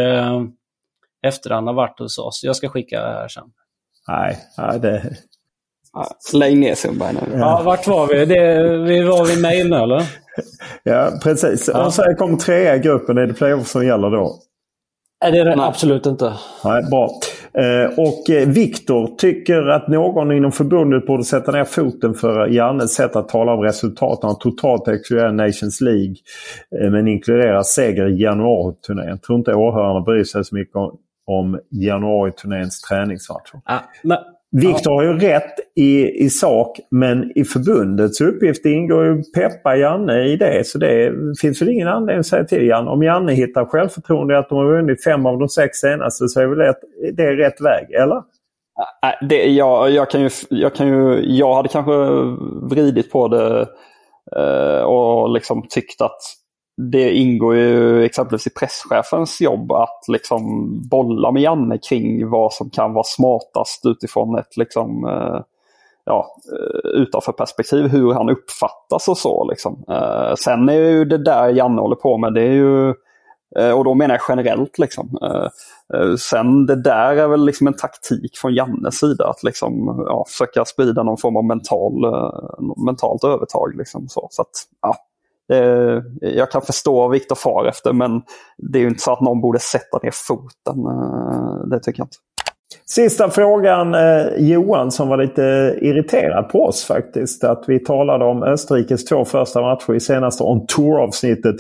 efter 1.26 1.50
han 1.50 1.68
har 1.68 1.74
varit 1.74 2.00
hos 2.00 2.18
oss. 2.18 2.42
Jag 2.44 2.56
ska 2.56 2.70
skicka 2.70 3.02
det 3.02 3.08
här 3.08 3.28
sen. 3.28 3.44
Nej, 4.08 4.38
nej 4.58 4.80
det... 4.80 5.02
Ja, 5.94 6.08
släng 6.20 6.60
ner 6.60 6.76
Sundberg 6.76 7.14
nu. 7.14 7.20
Ja. 7.32 7.40
ja, 7.40 7.62
vart 7.66 7.88
var 7.88 8.08
vi? 8.08 8.26
Det, 8.26 8.78
vi 8.78 9.04
var 9.04 9.26
vid 9.26 9.42
mail 9.42 9.70
nu 9.70 9.76
eller? 9.76 10.04
Ja, 10.84 11.12
precis. 11.24 11.70
Ja. 11.74 11.86
Om 11.86 11.92
Sverige 11.92 12.16
kommer 12.16 12.38
trea 12.38 12.76
i 12.76 12.80
gruppen, 12.80 13.18
är 13.18 13.28
det 13.28 13.34
playoff 13.34 13.68
som 13.68 13.86
gäller 13.86 14.10
då? 14.10 14.40
Nej, 15.24 15.32
det 15.32 15.38
är 15.38 15.46
det 15.46 15.56
Nej. 15.56 15.66
absolut 15.66 16.06
inte. 16.06 16.34
Nej, 16.64 16.84
bra. 16.84 17.10
Eh, 17.54 18.00
och 18.00 18.30
eh, 18.30 18.48
Viktor 18.48 19.16
tycker 19.18 19.68
att 19.68 19.88
någon 19.88 20.32
inom 20.32 20.52
förbundet 20.52 21.06
borde 21.06 21.24
sätta 21.24 21.52
ner 21.52 21.64
foten 21.64 22.14
för 22.14 22.48
Jannes 22.48 22.94
sätt 22.94 23.16
att 23.16 23.30
tala 23.30 23.54
om 23.54 23.62
resultaten. 23.62 24.28
Han 24.28 24.40
totalt 24.40 24.88
exkluderar 24.88 25.32
Nations 25.32 25.82
League 25.82 26.16
eh, 26.82 26.92
men 26.92 27.08
inkluderar 27.08 27.64
seger 27.64 28.08
i 28.08 28.22
januariturnén. 28.22 29.20
Tror 29.20 29.38
inte 29.38 29.54
åhörarna 29.54 30.02
bryr 30.02 30.24
sig 30.24 30.46
så 30.46 30.56
mycket 30.56 30.76
om, 30.76 30.98
om 31.28 31.60
januariturnéns 31.72 32.82
träningsmatcher. 32.82 33.62
Ja, 33.66 33.80
men, 34.04 34.18
Viktor 34.52 34.92
har 34.92 35.04
ju 35.04 35.14
rätt 35.14 35.54
i, 35.76 36.24
i 36.26 36.30
sak 36.30 36.80
men 36.92 37.38
i 37.38 37.44
förbundets 37.44 38.22
uppgift 38.22 38.66
ingår 38.66 39.06
ju 39.06 39.24
peppa 39.24 39.76
Janne 39.76 40.24
i 40.24 40.38
det. 40.38 40.68
Så 40.68 40.78
det 40.78 41.14
finns 41.42 41.62
väl 41.62 41.70
ingen 41.70 41.88
anledning 41.88 42.20
att 42.20 42.26
säga 42.26 42.44
till 42.44 42.68
Janne. 42.68 42.90
Om 42.90 43.04
Janne 43.04 43.34
hittar 43.34 43.66
självförtroende 43.66 44.40
att 44.40 44.50
de 44.50 44.58
har 44.58 44.66
vunnit 44.66 45.04
fem 45.04 45.26
av 45.26 45.40
de 45.40 45.50
sex 45.50 45.78
senaste 45.78 46.28
så 46.28 46.42
är 46.42 46.48
väl 46.48 46.58
det, 46.58 46.76
det 47.12 47.24
är 47.24 47.36
rätt 47.36 47.62
väg, 47.62 47.92
eller? 47.92 48.22
Det, 49.30 49.46
jag, 49.46 49.92
jag, 49.92 50.12
kan 50.12 50.22
ju, 50.22 50.30
jag, 50.50 50.76
kan 50.76 50.88
ju, 50.88 51.22
jag 51.38 51.56
hade 51.56 51.70
kanske 51.70 51.92
vridit 52.76 53.12
på 53.12 53.28
det 53.28 53.68
eh, 54.36 54.82
och 54.82 55.34
liksom 55.34 55.68
tyckt 55.70 56.02
att 56.02 56.22
det 56.78 57.14
ingår 57.14 57.56
ju 57.56 58.04
exempelvis 58.04 58.48
i 58.48 58.50
presschefens 58.50 59.42
jobb 59.42 59.72
att 59.72 60.06
liksom 60.08 60.70
bolla 60.90 61.32
med 61.32 61.42
Janne 61.42 61.78
kring 61.78 62.30
vad 62.30 62.54
som 62.54 62.70
kan 62.70 62.94
vara 62.94 63.04
smartast 63.04 63.86
utifrån 63.86 64.38
ett 64.38 64.58
liksom, 64.58 65.06
eh, 65.06 65.42
ja, 66.06 66.36
eh, 66.52 66.90
utanför 66.90 67.32
perspektiv, 67.32 67.88
hur 67.88 68.14
han 68.14 68.30
uppfattas 68.30 69.08
och 69.08 69.18
så. 69.18 69.50
Liksom. 69.50 69.84
Eh, 69.90 70.36
sen 70.36 70.70
är 70.70 70.74
ju 70.74 71.06
det 71.06 71.18
där 71.18 71.50
Janne 71.50 71.82
håller 71.82 71.96
på 71.96 72.18
med, 72.18 72.34
det 72.34 72.42
är 72.42 72.54
ju, 72.54 72.94
och 73.74 73.84
då 73.84 73.94
menar 73.94 74.16
jag 74.16 74.22
generellt. 74.30 74.80
Liksom. 74.80 75.18
Sen 76.20 76.66
det 76.66 76.76
där 76.76 77.16
är 77.16 77.28
väl 77.28 77.46
liksom 77.46 77.68
en 77.68 77.74
taktik 77.74 78.38
från 78.38 78.54
Jannes 78.54 78.96
sida 78.96 79.28
att 79.28 79.44
liksom, 79.44 80.04
ja, 80.08 80.26
försöka 80.28 80.66
sprida 80.66 81.04
någon 81.04 81.18
form 81.18 81.38
av 81.38 81.46
mental, 81.46 81.94
mentalt 82.86 83.24
övertag. 83.24 83.76
Liksom, 83.78 84.08
så. 84.08 84.28
så 84.32 84.42
att, 84.42 84.52
ja, 84.82 84.96
Eh, 85.54 86.02
jag 86.22 86.52
kan 86.52 86.62
förstå 86.62 86.96
vad 86.96 87.12
Viktor 87.12 87.36
far 87.36 87.66
efter 87.66 87.94
men 87.94 88.22
det 88.58 88.80
är 88.80 88.82
ju 88.82 88.88
inte 88.88 89.02
så 89.02 89.14
att 89.14 89.22
någon 89.22 89.42
borde 89.42 89.60
sätta 89.60 90.00
ner 90.04 90.12
foten. 90.14 90.86
Eh, 90.86 91.68
det 91.70 91.80
tycker 91.80 92.00
jag 92.00 92.06
inte. 92.06 92.18
Sista 92.86 93.30
frågan 93.30 93.96
eh, 93.96 94.26
Johan 94.38 94.92
som 94.92 95.10
var 95.10 95.18
lite 95.18 95.42
irriterad 95.82 96.50
på 96.50 96.66
oss 96.66 96.86
faktiskt. 96.86 97.44
Att 97.44 97.64
vi 97.68 97.80
talade 97.80 98.26
om 98.26 98.44
Österrikes 98.44 99.06
två 99.06 99.26
första 99.26 99.62
matcher 99.62 99.96
i 99.96 100.00
senaste 100.00 100.44
On 100.44 100.66
Tour-avsnittet. 100.68 101.56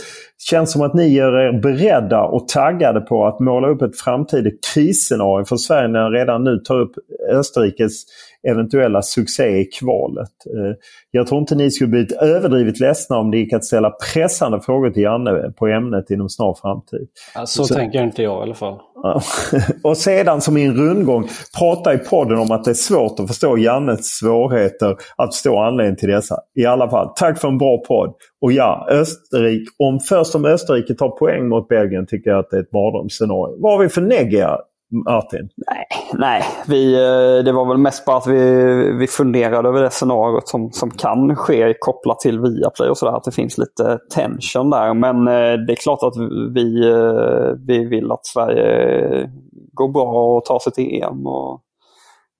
Känns 0.49 0.71
som 0.71 0.81
att 0.81 0.93
ni 0.93 1.07
gör 1.07 1.39
er 1.39 1.61
beredda 1.61 2.23
och 2.23 2.47
taggade 2.47 3.01
på 3.01 3.25
att 3.25 3.39
måla 3.39 3.67
upp 3.67 3.81
ett 3.81 3.99
framtida 3.99 4.49
krisscenario 4.73 5.45
för 5.45 5.57
Sverige 5.57 5.87
när 5.87 6.11
redan 6.11 6.43
nu 6.43 6.57
tar 6.57 6.79
upp 6.79 6.91
Österrikes 7.31 8.03
eventuella 8.49 9.01
succé 9.01 9.59
i 9.59 9.65
kvalet. 9.65 10.31
Eh, 10.45 10.75
jag 11.11 11.27
tror 11.27 11.39
inte 11.39 11.55
ni 11.55 11.71
skulle 11.71 11.87
blivit 11.87 12.11
överdrivet 12.11 12.79
ledsna 12.79 13.17
om 13.17 13.31
det 13.31 13.37
gick 13.37 13.53
att 13.53 13.65
ställa 13.65 13.89
pressande 14.13 14.61
frågor 14.61 14.89
till 14.89 15.03
Janne 15.03 15.51
på 15.57 15.67
ämnet 15.67 16.09
inom 16.09 16.29
snar 16.29 16.57
framtid. 16.61 17.07
Ja, 17.35 17.45
så, 17.45 17.63
så 17.63 17.73
tänker 17.73 18.03
inte 18.03 18.23
jag 18.23 18.39
i 18.39 18.41
alla 18.41 18.55
fall. 18.55 18.79
och 19.83 19.97
sedan 19.97 20.41
som 20.41 20.57
i 20.57 20.65
en 20.65 20.77
rundgång 20.77 21.27
prata 21.59 21.93
i 21.93 21.97
podden 21.97 22.37
om 22.37 22.51
att 22.51 22.63
det 22.63 22.71
är 22.71 22.73
svårt 22.73 23.19
att 23.19 23.27
förstå 23.27 23.57
Jannes 23.57 24.05
svårigheter 24.05 24.95
att 25.17 25.35
förstå 25.35 25.59
anledningen 25.59 25.97
till 25.97 26.09
dessa. 26.09 26.35
I 26.55 26.65
alla 26.65 26.89
fall, 26.89 27.09
tack 27.15 27.41
för 27.41 27.47
en 27.47 27.57
bra 27.57 27.77
podd. 27.77 28.13
Och 28.41 28.51
ja, 28.51 28.87
Österrike, 28.89 29.71
om 29.79 29.99
först 29.99 30.35
om 30.35 30.45
Österrike 30.45 30.93
tar 30.93 31.09
poäng 31.09 31.47
mot 31.47 31.67
Belgien 31.67 32.07
tycker 32.07 32.29
jag 32.29 32.39
att 32.39 32.49
det 32.49 32.57
är 32.57 32.61
ett 32.61 32.73
mardrömsscenario. 32.73 33.61
Vad 33.61 33.71
har 33.71 33.83
vi 33.83 33.89
för 33.89 34.01
negga 34.01 34.57
Martin? 34.91 35.49
Nej, 35.55 35.85
nej. 36.13 36.43
Vi, 36.67 36.93
eh, 36.93 37.43
det 37.43 37.51
var 37.51 37.65
väl 37.65 37.77
mest 37.77 38.05
bara 38.05 38.17
att 38.17 38.27
vi, 38.27 38.91
vi 38.99 39.07
funderade 39.07 39.69
över 39.69 39.81
det 39.81 39.89
scenariot 39.89 40.47
som, 40.47 40.71
som 40.71 40.91
kan 40.91 41.35
ske 41.35 41.73
kopplat 41.79 42.19
till 42.19 42.39
Viaplay 42.39 42.89
och 42.89 42.97
sådär. 42.97 43.17
Att 43.17 43.23
det 43.23 43.31
finns 43.31 43.57
lite 43.57 43.99
tension 44.15 44.69
där. 44.69 44.93
Men 44.93 45.27
eh, 45.27 45.65
det 45.67 45.73
är 45.73 45.75
klart 45.75 46.03
att 46.03 46.13
vi, 46.55 46.89
eh, 46.89 47.51
vi 47.67 47.85
vill 47.85 48.11
att 48.11 48.25
Sverige 48.25 49.29
går 49.73 49.89
bra 49.89 50.35
och 50.35 50.45
tar 50.45 50.59
sig 50.59 50.73
till 50.73 51.03
EM. 51.03 51.27
Och, 51.27 51.61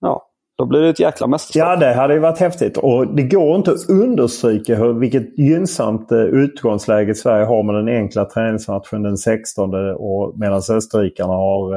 ja, 0.00 0.22
då 0.58 0.66
blir 0.66 0.80
det 0.80 0.88
ett 0.88 1.00
jäkla 1.00 1.26
mästerskap. 1.26 1.68
Ja, 1.68 1.76
det 1.76 1.94
hade 1.94 2.14
ju 2.14 2.20
varit 2.20 2.38
häftigt. 2.38 2.76
Och 2.76 3.06
det 3.06 3.22
går 3.22 3.56
inte 3.56 3.70
att 3.70 3.88
understryka 3.88 4.76
hur, 4.76 4.92
vilket 4.92 5.38
gynnsamt 5.38 6.12
utgångsläge 6.12 7.14
Sverige 7.14 7.44
har 7.44 7.62
med 7.62 7.74
den 7.74 7.88
enkla 7.88 8.24
träningsmatchen 8.24 9.02
den 9.02 9.16
16 9.16 9.74
och 9.96 10.38
medan 10.38 10.62
österrikarna 10.70 11.32
har 11.32 11.74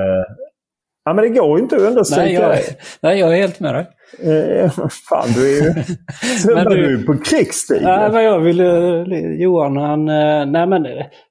Ja, 1.04 1.14
men 1.14 1.24
det 1.24 1.30
går 1.30 1.58
ju 1.58 1.64
inte 1.64 1.76
att 1.76 1.82
understryka 1.82 2.24
nej, 2.24 2.34
jag, 2.34 2.60
nej, 3.02 3.20
jag 3.20 3.34
är 3.34 3.38
helt 3.42 3.60
med 3.60 3.74
dig. 3.74 3.88
Eh, 4.20 4.72
fan, 5.10 5.28
du 5.36 5.58
är 5.58 5.64
ju 5.64 5.74
men 6.56 6.66
du, 6.66 6.98
du 6.98 7.06
på 7.06 7.18
krigsstigen. 7.18 7.84
Nej, 7.84 8.12
men 8.12 8.24
jag 8.24 8.40
vill... 8.40 8.60
Johan, 9.42 9.78
han... 9.78 10.10
Eh, 10.10 10.46
nej, 10.46 10.68
men 10.68 10.88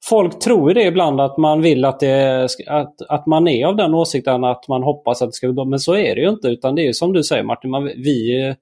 folk 0.09 0.41
tror 0.41 0.71
ju 0.71 0.75
det 0.75 0.83
ibland 0.87 1.21
att 1.21 1.39
man 1.39 1.63
vill 1.63 1.85
att 1.85 2.01
det... 2.01 2.49
Att, 2.67 3.03
att 3.09 3.27
man 3.27 3.49
är 3.49 3.67
av 3.67 3.77
den 3.77 3.95
åsikten 3.95 4.45
att 4.45 4.69
man 4.69 4.83
hoppas 4.83 5.23
att 5.23 5.29
det 5.29 5.33
ska 5.33 5.49
gå. 5.49 5.65
Men 5.65 5.79
så 5.79 5.95
är 5.95 6.15
det 6.15 6.21
ju 6.21 6.29
inte. 6.29 6.49
Utan 6.49 6.75
det 6.75 6.83
är 6.83 6.87
ju 6.87 6.93
som 6.93 7.13
du 7.13 7.23
säger 7.23 7.43
Martin, 7.43 7.71
man, 7.71 7.85
vi 7.85 8.55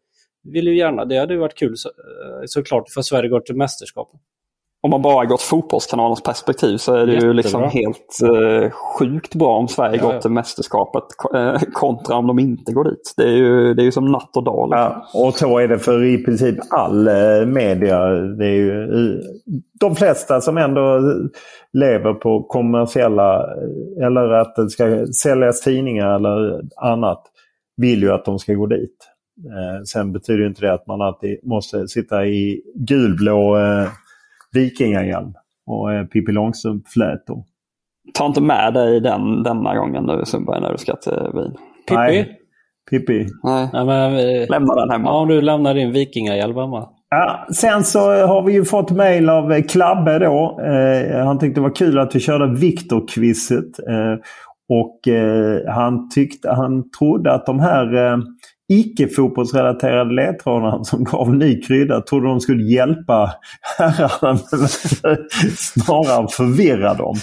vill 0.53 0.66
ju 0.66 0.79
gärna... 0.79 1.05
Det 1.05 1.18
hade 1.18 1.35
ju 1.35 1.40
varit 1.40 1.59
kul 1.59 1.77
så, 1.77 1.88
eh, 1.88 2.42
såklart 2.47 2.90
för 2.90 3.03
Sverige 3.03 3.29
går 3.29 3.40
till 3.40 3.57
mästerskapet 3.57 4.21
om 4.80 4.90
man 4.90 5.02
bara 5.02 5.24
gått 5.24 5.42
fotbollskanalens 5.42 6.22
perspektiv 6.22 6.76
så 6.76 6.94
är 6.94 7.06
det 7.06 7.12
Jättebra. 7.12 7.28
ju 7.28 7.32
liksom 7.32 7.62
helt 7.62 8.18
eh, 8.22 8.70
sjukt 8.70 9.34
bra 9.34 9.56
om 9.56 9.68
Sverige 9.68 9.96
ja, 9.96 10.02
går 10.02 10.14
ja. 10.14 10.20
till 10.20 10.30
mästerskapet 10.30 11.02
eh, 11.34 11.60
kontra 11.72 12.16
om 12.16 12.26
de 12.26 12.38
inte 12.38 12.72
går 12.72 12.84
dit. 12.84 13.14
Det 13.16 13.22
är 13.22 13.36
ju, 13.36 13.74
det 13.74 13.82
är 13.82 13.84
ju 13.84 13.92
som 13.92 14.12
natt 14.12 14.36
och 14.36 14.44
dag. 14.44 14.68
Liksom. 14.68 15.02
Ja, 15.12 15.26
och 15.26 15.34
så 15.34 15.58
är 15.58 15.68
det 15.68 15.78
för 15.78 16.04
i 16.04 16.24
princip 16.24 16.56
all 16.70 17.08
eh, 17.08 17.46
media. 17.46 18.08
Det 18.10 18.46
är 18.46 18.54
ju, 18.54 18.82
eh, 18.82 19.20
de 19.80 19.96
flesta 19.96 20.40
som 20.40 20.58
ändå 20.58 21.00
lever 21.72 22.14
på 22.14 22.42
kommersiella 22.42 23.38
eh, 23.38 24.06
eller 24.06 24.32
att 24.32 24.56
det 24.56 24.70
ska 24.70 25.06
säljas 25.22 25.60
tidningar 25.60 26.14
eller 26.14 26.60
annat 26.76 27.22
vill 27.76 28.02
ju 28.02 28.12
att 28.12 28.24
de 28.24 28.38
ska 28.38 28.54
gå 28.54 28.66
dit. 28.66 28.96
Eh, 29.46 29.82
sen 29.84 30.12
betyder 30.12 30.46
inte 30.46 30.60
det 30.60 30.72
att 30.72 30.86
man 30.86 31.02
alltid 31.02 31.38
måste 31.42 31.88
sitta 31.88 32.26
i 32.26 32.62
gulblå 32.74 33.56
vikingahjälm 34.54 35.34
och 35.66 35.92
eh, 35.92 36.04
Pippi 36.04 36.32
Långstrump-flätor. 36.32 37.44
Ta 38.14 38.26
inte 38.26 38.40
med 38.40 38.74
dig 38.74 39.00
den 39.00 39.42
denna 39.42 39.76
gången 39.76 40.04
nu 40.04 40.24
Sundberg 40.24 40.61
när 40.61 40.72
du 40.72 40.78
ska 40.78 40.96
till 40.96 41.12
Wien. 41.12 41.52
Pippi? 41.88 41.96
Nej. 41.96 42.38
Pippi. 42.90 43.26
Nej. 43.42 43.68
Nej 43.72 43.84
men, 43.84 44.12
eh, 44.12 44.48
Lämna 44.50 44.74
den 44.74 44.90
hemma. 44.90 45.08
Ja, 45.08 45.20
om 45.20 45.28
du 45.28 45.40
lämnar 45.40 45.74
din 45.74 45.92
vikingahjälm 45.92 46.56
hemma. 46.56 46.88
Ja, 47.11 47.46
sen 47.52 47.84
så 47.84 47.98
har 48.26 48.42
vi 48.42 48.52
ju 48.52 48.64
fått 48.64 48.90
mail 48.90 49.28
av 49.28 49.52
eh, 49.52 49.62
Klabbe 49.62 50.18
då. 50.18 50.61
Eh, 50.62 51.24
han 51.24 51.38
tyckte 51.38 51.61
det 51.61 51.64
var 51.64 51.74
kul 51.74 51.98
att 51.98 52.14
vi 52.14 52.20
körde 52.20 52.46
Viktor-quizet. 52.46 53.78
Eh, 53.88 54.18
och 54.68 55.08
eh, 55.08 55.74
han, 55.74 56.08
tyckte, 56.08 56.50
han 56.50 56.90
trodde 56.90 57.34
att 57.34 57.46
de 57.46 57.61
här 57.61 57.94
eh, 57.94 58.18
icke-fotbollsrelaterade 58.68 60.14
ledtrådarna 60.14 60.85
som 60.85 61.04
gav 61.04 61.35
ny 61.35 61.62
krydda 61.62 62.00
trodde 62.00 62.28
de 62.28 62.40
skulle 62.40 62.62
hjälpa 62.62 63.31
herrarna 63.78 64.38
snarare 65.57 66.28
förvirra 66.28 66.94
dem. 66.94 67.14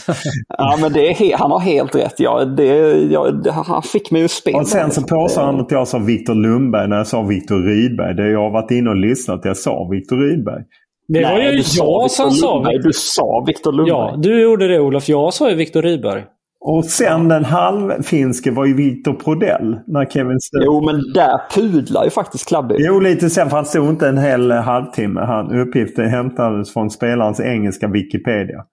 Ja 0.57 0.77
men 0.81 0.93
det 0.93 1.09
är, 1.09 1.37
han 1.37 1.51
har 1.51 1.59
helt 1.59 1.95
rätt. 1.95 2.13
Ja, 2.17 2.45
det, 2.45 2.65
ja, 3.11 3.31
det, 3.31 3.51
han 3.51 3.83
fick 3.83 4.11
mig 4.11 4.25
att 4.25 4.31
spela. 4.31 4.57
Och 4.57 4.67
sen 4.67 4.91
så 4.91 5.01
påstår 5.01 5.41
han 5.41 5.59
att 5.59 5.71
jag 5.71 5.87
sa 5.87 5.97
Viktor 5.97 6.35
Lundberg 6.35 6.89
när 6.89 6.97
jag 6.97 7.07
sa 7.07 7.21
Viktor 7.21 7.55
Rydberg. 7.55 8.15
Det 8.15 8.29
jag 8.29 8.39
har 8.39 8.51
varit 8.51 8.71
inne 8.71 8.89
och 8.89 8.95
lyssnat. 8.95 9.41
Jag 9.43 9.57
sa 9.57 9.87
Viktor 9.91 10.17
Rydberg. 10.17 10.63
Det 11.07 11.21
Nej, 11.21 11.33
var 11.33 11.51
ju 11.51 11.57
jag 11.57 12.11
som 12.11 12.31
sa 12.31 12.71
Du 12.83 12.93
sa 12.93 13.43
Viktor 13.47 13.71
Lundberg. 13.71 13.97
Ja, 13.97 14.15
du 14.17 14.41
gjorde 14.41 14.67
det 14.67 14.79
Olof. 14.79 15.09
Jag 15.09 15.33
sa 15.33 15.49
ju 15.49 15.55
Viktor 15.55 15.81
Rydberg. 15.81 16.23
Och 16.67 16.85
sen 16.85 17.27
den 17.27 17.45
halvfinske 17.45 18.51
var 18.51 18.65
ju 18.65 18.73
Victor 18.73 19.13
Prodell. 19.13 19.79
När 19.87 20.05
Kevin 20.05 20.39
stod. 20.39 20.63
Jo, 20.65 20.85
men 20.85 21.13
där 21.13 21.55
pudlar 21.55 22.03
ju 22.03 22.09
faktiskt 22.09 22.47
Klabbe. 22.47 22.75
Jo, 22.77 22.99
lite 22.99 23.29
sen 23.29 23.49
för 23.49 23.55
han 23.55 23.65
stod 23.65 23.89
inte 23.89 24.07
en 24.07 24.17
hel 24.17 24.51
halvtimme. 24.51 25.21
Han, 25.21 25.59
uppgiften 25.59 26.09
hämtades 26.09 26.73
från 26.73 26.89
spelarens 26.89 27.39
engelska 27.39 27.87
Wikipedia. 27.87 28.63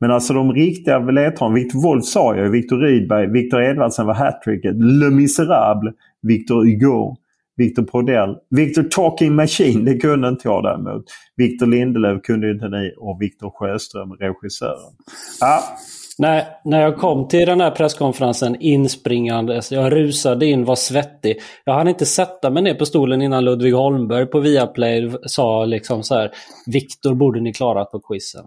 Men 0.00 0.10
alltså 0.10 0.34
de 0.34 0.52
riktiga 0.52 0.98
ledtrådarna, 0.98 1.54
Victor 1.54 1.82
Wolf 1.82 2.04
sa 2.04 2.36
jag 2.36 2.50
Victor 2.50 2.76
Rydberg, 2.76 3.26
Victor 3.26 3.62
Edvardsen 3.62 4.06
var 4.06 4.14
hattricket, 4.14 4.74
Le 4.74 5.10
Miserable, 5.10 5.92
Victor 6.22 6.64
Hugo, 6.64 7.16
Victor 7.56 7.82
Prodell, 7.82 8.36
Victor 8.50 8.82
Talking 8.82 9.34
Machine, 9.34 9.84
det 9.84 9.98
kunde 9.98 10.28
inte 10.28 10.48
jag 10.48 10.62
däremot. 10.62 11.04
Victor 11.36 11.66
Lindelöf 11.66 12.22
kunde 12.22 12.50
inte 12.50 12.68
ni 12.68 12.94
och 12.96 13.22
Victor 13.22 13.50
Sjöström, 13.50 14.12
regissören. 14.12 14.92
Ja. 15.40 15.62
Nej, 16.20 16.46
när 16.64 16.82
jag 16.82 16.96
kom 16.96 17.28
till 17.28 17.46
den 17.46 17.60
här 17.60 17.70
presskonferensen 17.70 18.56
inspringandes, 18.60 19.72
jag 19.72 19.92
rusade 19.92 20.46
in, 20.46 20.64
var 20.64 20.76
svettig. 20.76 21.40
Jag 21.64 21.74
hann 21.74 21.88
inte 21.88 22.06
sätta 22.06 22.50
mig 22.50 22.62
ner 22.62 22.74
på 22.74 22.86
stolen 22.86 23.22
innan 23.22 23.44
Ludvig 23.44 23.74
Holmberg 23.74 24.26
på 24.26 24.40
Viaplay 24.40 25.12
sa 25.26 25.64
liksom 25.64 26.02
så 26.02 26.14
här 26.14 26.30
Viktor 26.66 27.14
borde 27.14 27.40
ni 27.40 27.52
klarat 27.52 27.90
på 27.90 28.00
quizen. 28.00 28.44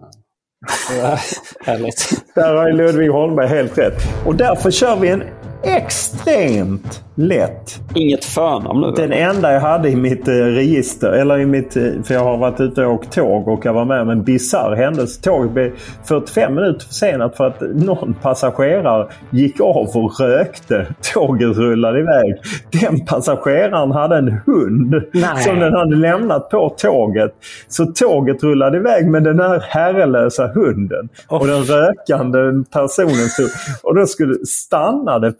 Härligt. 1.66 2.10
Där 2.34 2.54
har 2.54 2.72
Ludvig 2.72 3.10
Holmberg 3.10 3.48
helt 3.48 3.78
rätt. 3.78 4.02
Och 4.26 4.34
därför 4.34 4.70
kör 4.70 4.96
vi 4.96 5.08
en 5.08 5.22
extremt 5.64 7.04
lätt. 7.14 7.80
Inget 7.94 8.24
förnamn 8.24 8.80
nu? 8.80 8.90
Den 8.90 9.12
enda 9.12 9.52
jag 9.52 9.60
hade 9.60 9.88
i 9.88 9.96
mitt 9.96 10.28
eh, 10.28 10.32
register, 10.32 11.08
eller 11.08 11.38
i 11.38 11.46
mitt... 11.46 11.76
Eh, 11.76 11.82
för 12.04 12.14
jag 12.14 12.24
har 12.24 12.36
varit 12.36 12.60
ute 12.60 12.86
och 12.86 12.92
åkt 12.92 13.12
tåg 13.12 13.48
och 13.48 13.66
jag 13.66 13.72
var 13.72 13.84
med 13.84 14.00
om 14.00 14.10
en 14.10 14.24
bisarr 14.24 14.76
händelse. 14.76 15.22
Tåget 15.22 15.52
blev 15.52 15.72
45 16.04 16.54
minuter 16.54 16.86
försenat 16.86 17.36
för 17.36 17.46
att 17.46 17.60
någon 17.60 18.14
passagerare 18.14 19.08
gick 19.30 19.60
av 19.60 19.88
och 19.94 20.20
rökte. 20.20 20.86
Tåget 21.14 21.56
rullade 21.56 22.00
iväg. 22.00 22.34
Den 22.82 23.06
passageraren 23.06 23.90
hade 23.90 24.16
en 24.16 24.40
hund 24.46 24.94
Nej. 25.12 25.42
som 25.42 25.58
den 25.58 25.72
hade 25.72 25.96
lämnat 25.96 26.50
på 26.50 26.74
tåget. 26.78 27.34
Så 27.68 27.86
tåget 27.86 28.42
rullade 28.42 28.76
iväg 28.76 29.10
med 29.10 29.24
den 29.24 29.40
här 29.40 29.64
herrelösa 29.68 30.46
hunden. 30.46 31.08
Oh. 31.28 31.40
Och 31.40 31.46
den 31.46 31.62
rökande 31.62 32.38
personen 32.72 33.28
stod... 33.28 33.48
Och 33.82 33.94
då 33.94 34.06
skulle 34.06 34.34
stannade 34.46 35.32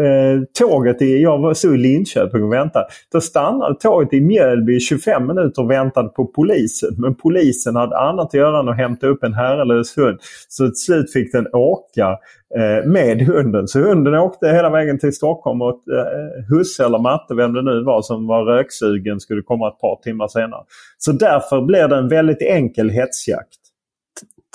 eh, 0.00 0.42
tåget 0.58 1.02
i, 1.02 1.22
jag 1.22 1.56
så 1.56 1.74
i 1.74 1.78
Linköping 1.78 2.44
och 2.44 2.52
väntade. 2.52 2.86
Då 3.12 3.20
stannade 3.20 3.74
tåget 3.74 4.12
i 4.12 4.20
Mjölby 4.20 4.76
i 4.76 4.80
25 4.80 5.26
minuter 5.26 5.62
och 5.62 5.70
väntade 5.70 6.08
på 6.08 6.26
polisen. 6.26 6.94
Men 6.98 7.14
polisen 7.14 7.76
hade 7.76 7.98
annat 7.98 8.26
att 8.26 8.34
göra 8.34 8.60
än 8.60 8.68
att 8.68 8.76
hämta 8.76 9.06
upp 9.06 9.24
en 9.24 9.34
herrelös 9.34 9.98
hund. 9.98 10.18
Så 10.48 10.66
till 10.66 10.76
slut 10.76 11.12
fick 11.12 11.32
den 11.32 11.46
åka 11.52 12.18
eh, 12.56 12.90
med 12.90 13.22
hunden. 13.22 13.68
Så 13.68 13.80
hunden 13.80 14.14
åkte 14.14 14.48
hela 14.48 14.70
vägen 14.70 14.98
till 14.98 15.12
Stockholm 15.12 15.62
och 15.62 15.68
eh, 15.68 16.44
husse 16.48 16.84
eller 16.84 16.98
matte, 16.98 17.34
vem 17.34 17.52
det 17.52 17.62
nu 17.62 17.84
var 17.84 18.02
som 18.02 18.26
var 18.26 18.44
röksugen, 18.44 19.20
skulle 19.20 19.42
komma 19.42 19.68
ett 19.68 19.80
par 19.80 20.02
timmar 20.02 20.28
senare. 20.28 20.62
Så 20.98 21.12
därför 21.12 21.62
blev 21.62 21.88
det 21.88 21.96
en 21.96 22.08
väldigt 22.08 22.42
enkel 22.42 22.90
hetsjakt. 22.90 23.58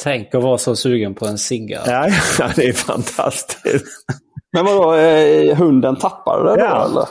Tänk 0.04 0.36
att 0.36 0.44
vara 0.44 0.58
så 0.58 0.76
sugen 0.76 1.16
på 1.16 1.26
en 1.26 1.38
cigga. 1.38 1.82
Ja, 2.40 2.50
det 2.56 2.68
är 2.68 2.74
fantastiskt. 2.74 4.06
Men 4.54 4.66
vadå, 4.66 4.94
eh, 4.94 5.56
hunden 5.56 5.96
tappade 5.96 6.56
det 6.56 6.62
ja. 6.62 6.80
då 6.80 6.92
eller? 6.92 7.08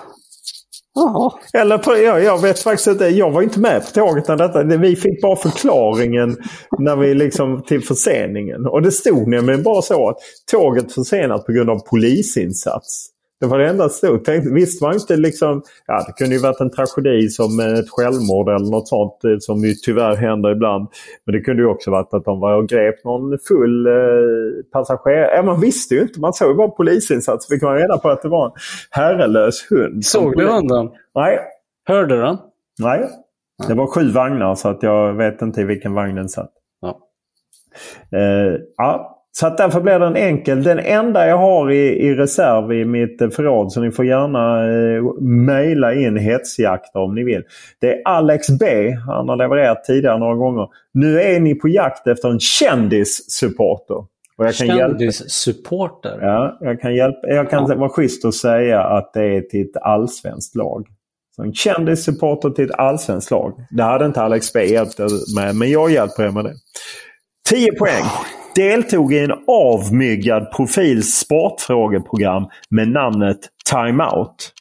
Jaha. 0.94 1.32
Eller 1.52 1.78
på, 1.78 1.96
ja, 1.96 2.20
jag 2.20 2.42
vet 2.42 2.58
faktiskt 2.58 2.86
inte. 2.86 3.04
Jag 3.04 3.30
var 3.30 3.42
inte 3.42 3.60
med 3.60 3.84
på 3.84 3.90
tåget 3.90 4.28
när 4.28 4.36
detta. 4.36 4.62
Vi 4.62 4.96
fick 4.96 5.22
bara 5.22 5.36
förklaringen 5.36 6.36
när 6.78 6.96
vi 6.96 7.14
liksom 7.14 7.62
till 7.62 7.84
förseningen. 7.84 8.66
Och 8.66 8.82
det 8.82 8.92
stod 8.92 9.28
nämligen 9.28 9.62
bara 9.62 9.82
så 9.82 10.08
att 10.08 10.16
tåget 10.50 10.92
försenat 10.92 11.46
på 11.46 11.52
grund 11.52 11.70
av 11.70 11.78
polisinsats. 11.78 13.08
Det 13.40 13.46
var 13.46 13.58
det 13.58 13.68
enda 13.68 13.88
stod. 13.88 14.24
Tänkte, 14.24 14.50
visst 14.50 14.82
var 14.82 14.92
inte 14.92 15.16
liksom... 15.16 15.62
Ja, 15.86 16.04
det 16.06 16.12
kunde 16.12 16.34
ju 16.34 16.42
varit 16.42 16.60
en 16.60 16.70
tragedi 16.70 17.28
som 17.28 17.60
ett 17.60 17.90
självmord 17.90 18.48
eller 18.48 18.70
något 18.70 18.88
sånt 18.88 19.24
eh, 19.24 19.36
som 19.38 19.64
ju 19.64 19.74
tyvärr 19.74 20.16
händer 20.16 20.50
ibland. 20.50 20.88
Men 21.24 21.32
det 21.32 21.40
kunde 21.40 21.62
ju 21.62 21.68
också 21.68 21.90
varit 21.90 22.14
att 22.14 22.24
de 22.24 22.40
var 22.40 22.56
och 22.56 22.68
grep 22.68 23.04
någon 23.04 23.38
full 23.48 23.86
eh, 23.86 23.92
passagerare. 24.72 25.36
Ja, 25.36 25.42
man 25.42 25.60
visste 25.60 25.94
ju 25.94 26.02
inte. 26.02 26.20
Man 26.20 26.32
såg 26.32 26.48
ju 26.48 26.54
bara 26.54 26.68
polisinsats. 26.68 27.48
Fick 27.48 27.62
man 27.62 27.74
reda 27.74 27.98
på 27.98 28.10
att 28.10 28.22
det 28.22 28.28
var 28.28 28.46
en 28.46 28.52
herrelös 28.90 29.70
hund. 29.70 30.04
Såg 30.04 30.36
du 30.36 30.46
hunden? 30.46 30.90
Nej. 31.14 31.38
Hörde 31.88 32.14
du 32.14 32.22
den? 32.22 32.38
Nej. 32.78 33.08
Det 33.68 33.74
var 33.74 33.86
sju 33.86 34.10
vagnar 34.10 34.54
så 34.54 34.68
att 34.68 34.82
jag 34.82 35.14
vet 35.14 35.42
inte 35.42 35.60
i 35.60 35.64
vilken 35.64 35.94
vagn 35.94 36.14
den 36.16 36.28
satt. 36.28 36.52
Ja. 36.80 36.98
Eh, 38.18 38.60
ja, 38.76 39.15
så 39.38 39.46
att 39.46 39.58
därför 39.58 39.80
blir 39.80 39.98
den 39.98 40.16
enkel. 40.16 40.62
Den 40.62 40.78
enda 40.78 41.26
jag 41.26 41.38
har 41.38 41.70
i, 41.70 42.06
i 42.06 42.14
reserv 42.14 42.72
i 42.72 42.84
mitt 42.84 43.34
förråd, 43.34 43.72
så 43.72 43.80
ni 43.80 43.90
får 43.90 44.06
gärna 44.06 44.64
eh, 44.64 45.02
mejla 45.20 45.94
in 45.94 46.16
hetsjakter 46.16 47.00
om 47.00 47.14
ni 47.14 47.24
vill. 47.24 47.42
Det 47.80 47.92
är 47.92 48.02
Alex 48.04 48.46
B. 48.60 48.90
Han 49.06 49.28
har 49.28 49.36
levererat 49.36 49.84
tidigare 49.84 50.18
några 50.18 50.34
gånger. 50.34 50.68
Nu 50.94 51.20
är 51.20 51.40
ni 51.40 51.54
på 51.54 51.68
jakt 51.68 52.06
efter 52.06 52.30
en 52.30 52.40
kändissupporter. 52.40 54.04
Kändissupporter? 54.52 56.18
Ja, 56.20 56.58
jag 56.60 56.80
kan, 56.80 56.94
hjälpa, 56.94 57.28
jag 57.28 57.50
kan 57.50 57.66
ja. 57.68 57.74
vara 57.74 57.88
schysst 57.88 58.24
och 58.24 58.34
säga 58.34 58.80
att 58.80 59.12
det 59.14 59.36
är 59.36 59.40
till 59.40 59.62
ett 59.62 59.82
allsvenskt 59.82 60.56
lag. 60.56 60.86
Så 61.36 61.42
en 61.42 61.54
kändissupporter 61.54 62.50
till 62.50 62.64
ett 62.64 62.78
allsvenskt 62.78 63.30
lag. 63.30 63.52
Det 63.70 63.82
hade 63.82 64.06
inte 64.06 64.22
Alex 64.22 64.52
B 64.52 64.64
hjälpt 64.64 64.98
med, 65.36 65.56
men 65.56 65.70
jag 65.70 65.90
hjälper 65.90 66.22
er 66.22 66.30
med 66.30 66.44
det. 66.44 66.54
10 67.50 67.72
poäng 67.72 68.04
deltog 68.56 69.12
i 69.12 69.18
en 69.18 69.32
avmyggad 69.46 70.52
profils 70.52 71.18
sportfrågeprogram 71.18 72.48
med 72.70 72.88
namnet 72.88 73.38
Time 73.70 74.04
Out. 74.04 74.52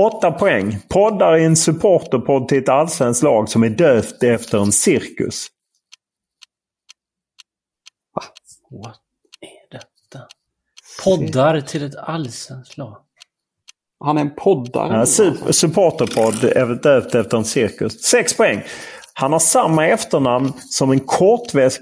Åtta 0.00 0.32
poäng. 0.32 0.78
Poddar 0.88 1.36
i 1.36 1.44
en 1.44 1.56
supporterpodd 1.56 2.48
till 2.48 2.58
ett 2.58 2.68
allsvenskt 2.68 3.22
lag 3.22 3.48
som 3.48 3.62
är 3.62 3.70
döpt 3.70 4.22
efter 4.22 4.58
en 4.58 4.72
cirkus. 4.72 5.46
Va? 8.14 8.22
Vad 8.70 8.94
är 9.40 9.70
detta? 9.70 10.26
Poddar 11.04 11.60
till 11.60 11.82
ett 11.82 11.96
allsvenskt 11.96 12.76
lag? 12.76 13.07
Han 14.04 14.16
är 14.16 14.20
en 14.20 14.34
poddare. 14.34 14.96
Ja, 14.96 15.52
supporterpodd 15.52 16.80
döpt 16.82 17.14
efter 17.14 17.36
en 17.36 17.44
cirkus. 17.44 18.02
Sex 18.02 18.36
poäng. 18.36 18.62
Han 19.14 19.32
har 19.32 19.38
samma 19.38 19.86
efternamn 19.86 20.52
som 20.56 20.90
en 20.90 21.00
kortväxt 21.00 21.80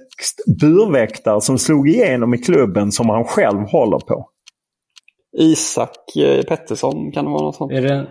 burväktare 0.61 1.41
som 1.41 1.59
slog 1.59 1.89
igenom 1.89 2.35
i 2.35 2.39
klubben 2.39 2.93
som 2.93 3.09
han 3.09 3.25
själv 3.25 3.61
håller 3.61 3.99
på. 3.99 4.29
Isak 5.39 6.17
eh, 6.17 6.43
Pettersson, 6.43 7.13
kan 7.13 7.25
det 7.25 7.31
vara 7.31 7.43
något 7.43 7.57
sånt? 7.57 7.73
Är 7.73 7.83
det 7.83 8.07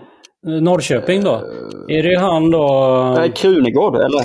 Norrköping 0.62 1.24
då? 1.24 1.41
Är 1.89 2.04
det 2.04 2.20
han 2.20 2.52
då? 2.52 3.13
Nej, 3.18 3.32
Krunegård 3.32 3.96
eller? 3.96 4.22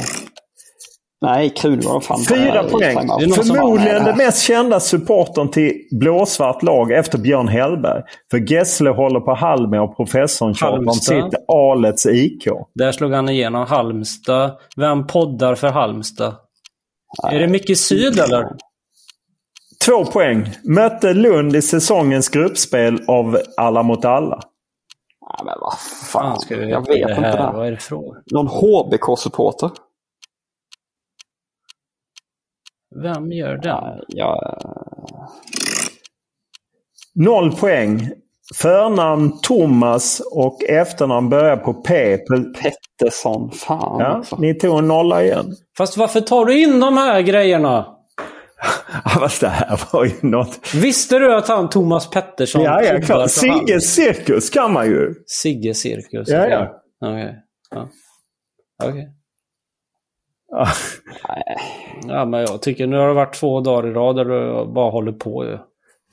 Nej, 1.23 1.51
kul 1.57 1.81
var 1.81 2.01
fan. 2.01 2.25
Fyra 2.29 2.63
poäng. 2.63 3.09
Förmodligen 3.35 4.05
den 4.05 4.17
mest 4.17 4.43
kända 4.43 4.81
supporten 4.81 5.51
till 5.51 5.73
blåsvart 5.91 6.63
lag 6.63 6.93
efter 6.93 7.19
Björn 7.19 7.49
Hellberg. 7.49 8.03
För 8.31 8.53
Gessle 8.53 8.91
håller 8.91 9.21
på 9.21 9.35
Halmia 9.35 9.83
och 9.83 9.97
professorn 9.97 10.55
tjatar 10.55 10.79
om 10.79 10.93
sitt 10.93 11.35
Alets 11.49 12.07
IK. 12.07 12.49
Där 12.75 12.93
slog 12.93 13.13
han 13.13 13.29
igenom 13.29 13.67
Halmstad. 13.67 14.51
Vem 14.77 15.07
poddar 15.07 15.55
för 15.55 15.69
Halmstad? 15.69 16.35
Nej. 17.23 17.37
Är 17.37 17.41
det 17.41 17.49
mycket 17.49 17.79
Syd 17.79 18.19
eller? 18.21 18.49
Två 19.87 20.05
poäng. 20.05 20.51
Mötte 20.65 21.15
Lund 21.15 21.57
i 21.57 21.63
säsongens 21.63 22.29
gruppspel 22.29 23.01
av 23.09 23.39
Alla 23.57 23.83
mot 23.83 24.05
alla. 24.05 24.41
Ja, 25.21 25.45
men 25.45 25.55
vad 25.61 25.79
fan. 26.13 26.41
Ska 26.41 26.55
jag 26.55 26.87
vet 26.87 26.87
det 26.87 27.17
inte. 27.17 27.21
Det. 27.21 27.51
Vad 27.55 27.67
är 27.67 27.71
det 27.71 27.77
frågan? 27.77 28.23
Någon 28.33 28.47
HBK-supporter? 28.47 29.71
Vem 33.03 33.33
gör 33.33 33.57
den? 33.57 34.05
Ja, 34.09 34.59
Noll 37.15 37.53
poäng. 37.53 38.11
Förnamn 38.55 39.41
Thomas 39.43 40.23
och 40.33 40.63
efternamn 40.69 41.29
börjar 41.29 41.57
på 41.57 41.75
P. 41.75 42.19
Pettersson. 42.63 43.51
Fan 43.51 44.01
ja. 44.01 44.39
Ni 44.39 44.55
tog 44.55 44.79
en 44.79 44.89
nolla 44.89 45.25
igen. 45.25 45.47
Fast 45.79 45.97
varför 45.97 46.21
tar 46.21 46.45
du 46.45 46.63
in 46.63 46.81
de 46.81 46.97
här 46.97 47.21
grejerna? 47.21 47.87
fast 49.21 49.41
det 49.41 49.49
här 49.49 49.81
var 49.93 50.05
ju 50.05 50.13
något... 50.23 50.75
Visste 50.75 51.19
du 51.19 51.35
att 51.35 51.49
han 51.49 51.69
Thomas 51.69 52.11
Pettersson... 52.11 52.63
Ja, 52.63 52.83
ja 52.83 53.01
klart. 53.01 53.31
Sigge 53.31 53.81
Cirkus 53.81 54.51
kan 54.51 54.73
man 54.73 54.87
ju. 54.87 55.15
Sigge 55.27 55.75
Cirkus? 55.75 56.29
Ja, 56.29 56.49
ja. 56.49 56.83
Okej. 57.01 57.25
Okay. 57.25 57.35
Ja. 57.71 57.89
Okay. 58.89 59.05
Ja, 62.09 62.25
men 62.25 62.41
jag 62.41 62.63
tycker 62.63 62.87
nu 62.87 62.97
har 62.97 63.09
det 63.09 63.15
varit 63.15 63.35
två 63.35 63.61
dagar 63.61 63.89
i 63.89 63.93
rad 63.93 64.17
där 64.17 64.25
du 64.25 64.73
bara 64.73 64.91
håller 64.91 65.13
på. 65.13 65.45
Ju. 65.45 65.59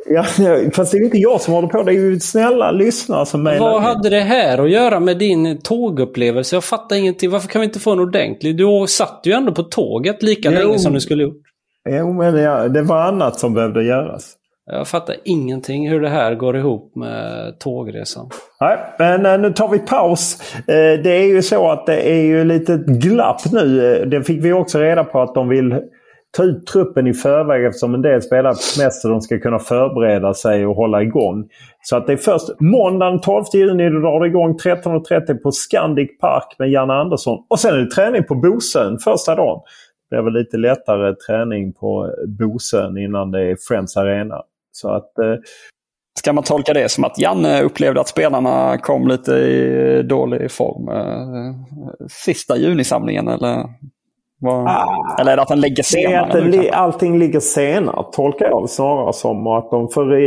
Ja, 0.10 0.24
fast 0.74 0.92
det 0.92 0.98
är 0.98 1.04
inte 1.04 1.18
jag 1.18 1.42
som 1.42 1.54
håller 1.54 1.68
på. 1.68 1.84
Det 1.84 1.92
är 1.92 1.94
ju 1.94 2.20
snälla 2.20 2.72
lyssnare 2.72 3.26
som 3.26 3.44
mejlar. 3.44 3.70
Vad 3.70 3.82
hade 3.82 4.10
det 4.10 4.20
här 4.20 4.58
att 4.58 4.70
göra 4.70 5.00
med 5.00 5.18
din 5.18 5.62
tågupplevelse? 5.62 6.56
Jag 6.56 6.64
fattar 6.64 6.96
ingenting. 6.96 7.30
Varför 7.30 7.48
kan 7.48 7.62
vi 7.62 7.68
inte 7.68 7.80
få 7.80 7.92
en 7.92 8.00
ordentlig? 8.00 8.58
Du 8.58 8.86
satt 8.88 9.22
ju 9.24 9.32
ändå 9.32 9.52
på 9.52 9.64
tåget 9.64 10.24
lika 10.24 10.52
jo. 10.52 10.60
länge 10.60 10.80
som 10.80 10.94
du 10.94 11.00
skulle 11.00 11.24
gjort. 11.24 11.42
Jo, 11.90 12.14
men 12.14 12.34
det 12.74 12.82
var 12.82 13.02
annat 13.02 13.40
som 13.40 13.54
behövde 13.54 13.84
göras. 13.84 14.34
Jag 14.70 14.88
fattar 14.88 15.16
ingenting 15.24 15.90
hur 15.90 16.02
det 16.02 16.10
här 16.10 16.36
går 16.36 16.58
ihop 16.58 16.96
med 16.96 17.60
tågresan. 17.60 18.30
Nej, 18.62 18.78
men 19.00 19.26
eh, 19.26 19.40
nu 19.40 19.54
tar 19.54 19.70
vi 19.70 19.80
paus. 19.80 20.54
Eh, 20.58 21.04
det 21.04 21.10
är 21.10 21.28
ju 21.28 21.42
så 21.42 21.72
att 21.72 21.86
det 21.86 22.10
är 22.12 22.22
ju 22.22 22.44
lite 22.44 22.84
glapp 22.88 23.52
nu. 23.52 23.94
Eh, 23.94 24.08
det 24.08 24.24
fick 24.24 24.46
vi 24.46 24.54
också 24.54 24.80
reda 24.80 25.04
på 25.04 25.22
att 25.22 25.36
de 25.36 25.50
vill 25.50 25.82
ta 26.38 26.44
ut 26.44 26.68
truppen 26.68 27.08
i 27.08 27.14
förväg 27.14 27.66
eftersom 27.66 27.94
en 27.94 28.02
del 28.02 28.22
spelar 28.22 28.50
på 28.50 28.58
semester. 28.58 29.10
De 29.10 29.22
ska 29.22 29.40
kunna 29.40 29.60
förbereda 29.60 30.34
sig 30.34 30.66
och 30.66 30.76
hålla 30.76 31.02
igång. 31.02 31.46
Så 31.82 31.98
att 31.98 32.08
det 32.08 32.14
är 32.14 32.18
först 32.18 32.60
måndagen 32.60 33.22
12 33.22 33.44
juni. 33.54 33.90
Då 33.90 34.00
drar 34.00 34.20
det 34.20 34.28
igång 34.28 34.58
13.30 34.58 35.34
på 35.38 35.52
Scandic 35.52 36.20
Park 36.20 36.56
med 36.60 36.70
Janne 36.70 36.94
Andersson. 36.94 37.46
Och 37.50 37.60
sen 37.60 37.74
är 37.74 37.78
det 37.78 37.92
träning 37.92 38.24
på 38.24 38.36
Bosön 38.36 38.98
första 39.00 39.36
dagen. 39.36 39.62
Det 40.10 40.16
är 40.16 40.22
väl 40.22 40.34
lite 40.34 40.58
lättare 40.58 41.16
träning 41.16 41.74
på 41.74 42.14
Bosön 42.28 42.98
innan 42.98 43.32
det 43.32 43.42
är 43.52 43.58
Friends 43.68 43.98
Arena. 43.98 44.42
Så 44.78 44.90
att, 44.90 45.18
eh... 45.18 45.36
Ska 46.20 46.34
man 46.34 46.44
tolka 46.44 46.74
det 46.74 46.90
som 46.90 47.04
att 47.04 47.20
Janne 47.20 47.62
upplevde 47.62 48.02
att 48.02 48.08
spelarna 48.08 48.78
kom 48.78 49.08
lite 49.08 49.32
i 49.32 50.04
dålig 50.10 50.52
form 50.52 50.90
eh, 50.90 52.08
sista 52.10 52.58
junisamlingen? 52.58 53.28
Eller, 53.28 53.66
vad... 54.40 54.68
ah, 54.68 55.16
eller 55.20 55.32
är 55.32 55.36
det 55.36 55.42
att 55.42 55.50
han 55.50 55.62
lägger 55.62 55.84
senare? 55.84 56.42
Det 56.42 56.70
att 56.70 56.76
allting 56.76 57.20
ligger 57.20 57.40
senare 57.40 58.06
tolkar 58.14 58.46
jag 58.46 58.70
snarare 58.70 59.14
som. 59.14 59.48
Och 59.48 59.58
att 59.58 59.72
de 59.72 59.90
för, 59.90 60.18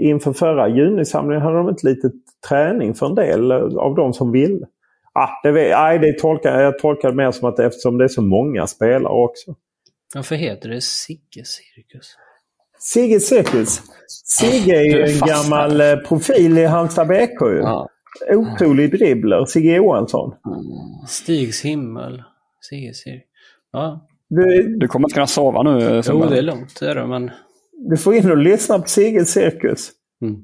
inför 0.00 0.32
förra 0.32 0.68
junisamlingen 0.68 1.42
hade 1.42 1.56
de 1.56 1.68
inte 1.68 1.86
lite 1.86 2.10
träning 2.48 2.94
för 2.94 3.06
en 3.06 3.14
del 3.14 3.52
av 3.78 3.94
de 3.94 4.12
som 4.12 4.32
ville. 4.32 4.66
Ah, 5.12 5.28
det, 5.42 5.52
nej, 5.52 5.98
det 5.98 6.18
tolkar, 6.18 6.60
jag 6.60 6.78
tolkar 6.78 7.10
det 7.10 7.16
mer 7.16 7.30
som 7.30 7.48
att 7.48 7.58
eftersom 7.58 7.98
det 7.98 8.04
är 8.04 8.08
så 8.08 8.22
många 8.22 8.66
spelare 8.66 9.12
också. 9.12 9.54
Varför 10.14 10.34
heter 10.34 10.68
det 10.68 10.80
Sigge 10.80 11.44
Cirkus? 11.44 12.16
Sigge 12.92 13.20
Cirkus. 13.20 13.82
Sigge 14.24 14.76
är 14.76 14.84
ju 14.84 15.02
en 15.02 15.18
gammal 15.18 15.80
eh, 15.80 15.96
profil 15.96 16.58
i 16.58 16.64
Halmstad 16.64 17.08
BK. 17.08 17.40
Ja. 17.40 17.88
Otrolig 18.30 18.90
dribbler. 18.90 19.44
Sigge 19.44 19.76
Johansson. 19.76 20.34
Stigs 21.08 21.64
himmel. 21.64 22.22
Sigge 22.60 22.94
Cirkus. 22.94 23.22
Ja. 23.72 24.08
Du, 24.28 24.76
du 24.78 24.88
kommer 24.88 25.08
inte 25.08 25.14
kunna 25.14 25.26
sova 25.26 25.62
nu? 25.62 26.02
Jo, 26.08 26.26
det 26.26 26.38
är 26.38 26.42
lugnt. 26.42 26.80
Det 26.80 26.90
är 26.90 26.94
det, 26.94 27.06
men... 27.06 27.30
Du 27.88 27.96
får 27.96 28.14
in 28.14 28.30
och 28.30 28.36
lyssna 28.36 28.78
på 28.78 28.88
Sigge 28.88 29.24
Cirkus. 29.24 29.90
Mm. 30.22 30.36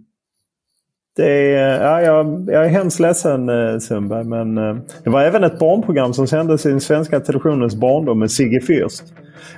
Det 1.16 1.54
är, 1.54 1.82
ja, 1.82 2.02
jag, 2.02 2.48
jag 2.48 2.64
är 2.64 2.68
hemskt 2.68 3.00
ledsen 3.00 3.48
eh, 3.48 3.78
Sundberg, 3.78 4.24
men 4.24 4.58
eh, 4.58 4.76
det 5.04 5.10
var 5.10 5.22
även 5.22 5.44
ett 5.44 5.58
barnprogram 5.58 6.14
som 6.14 6.26
sändes 6.26 6.66
i 6.66 6.68
den 6.68 6.80
svenska 6.80 7.20
televisionens 7.20 7.74
barndom 7.74 8.18
med 8.18 8.30
Sigge 8.30 8.60
Fürst. 8.60 9.02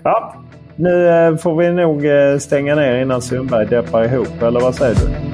Ja, 0.02 0.34
nu 0.76 1.08
eh, 1.08 1.36
får 1.36 1.56
vi 1.56 1.70
nog 1.70 2.06
eh, 2.06 2.38
stänga 2.38 2.74
ner 2.74 3.02
innan 3.02 3.22
Sundberg 3.22 3.66
deppar 3.66 4.04
ihop, 4.04 4.42
eller 4.42 4.60
vad 4.60 4.74
säger 4.74 4.94
du? 4.94 5.33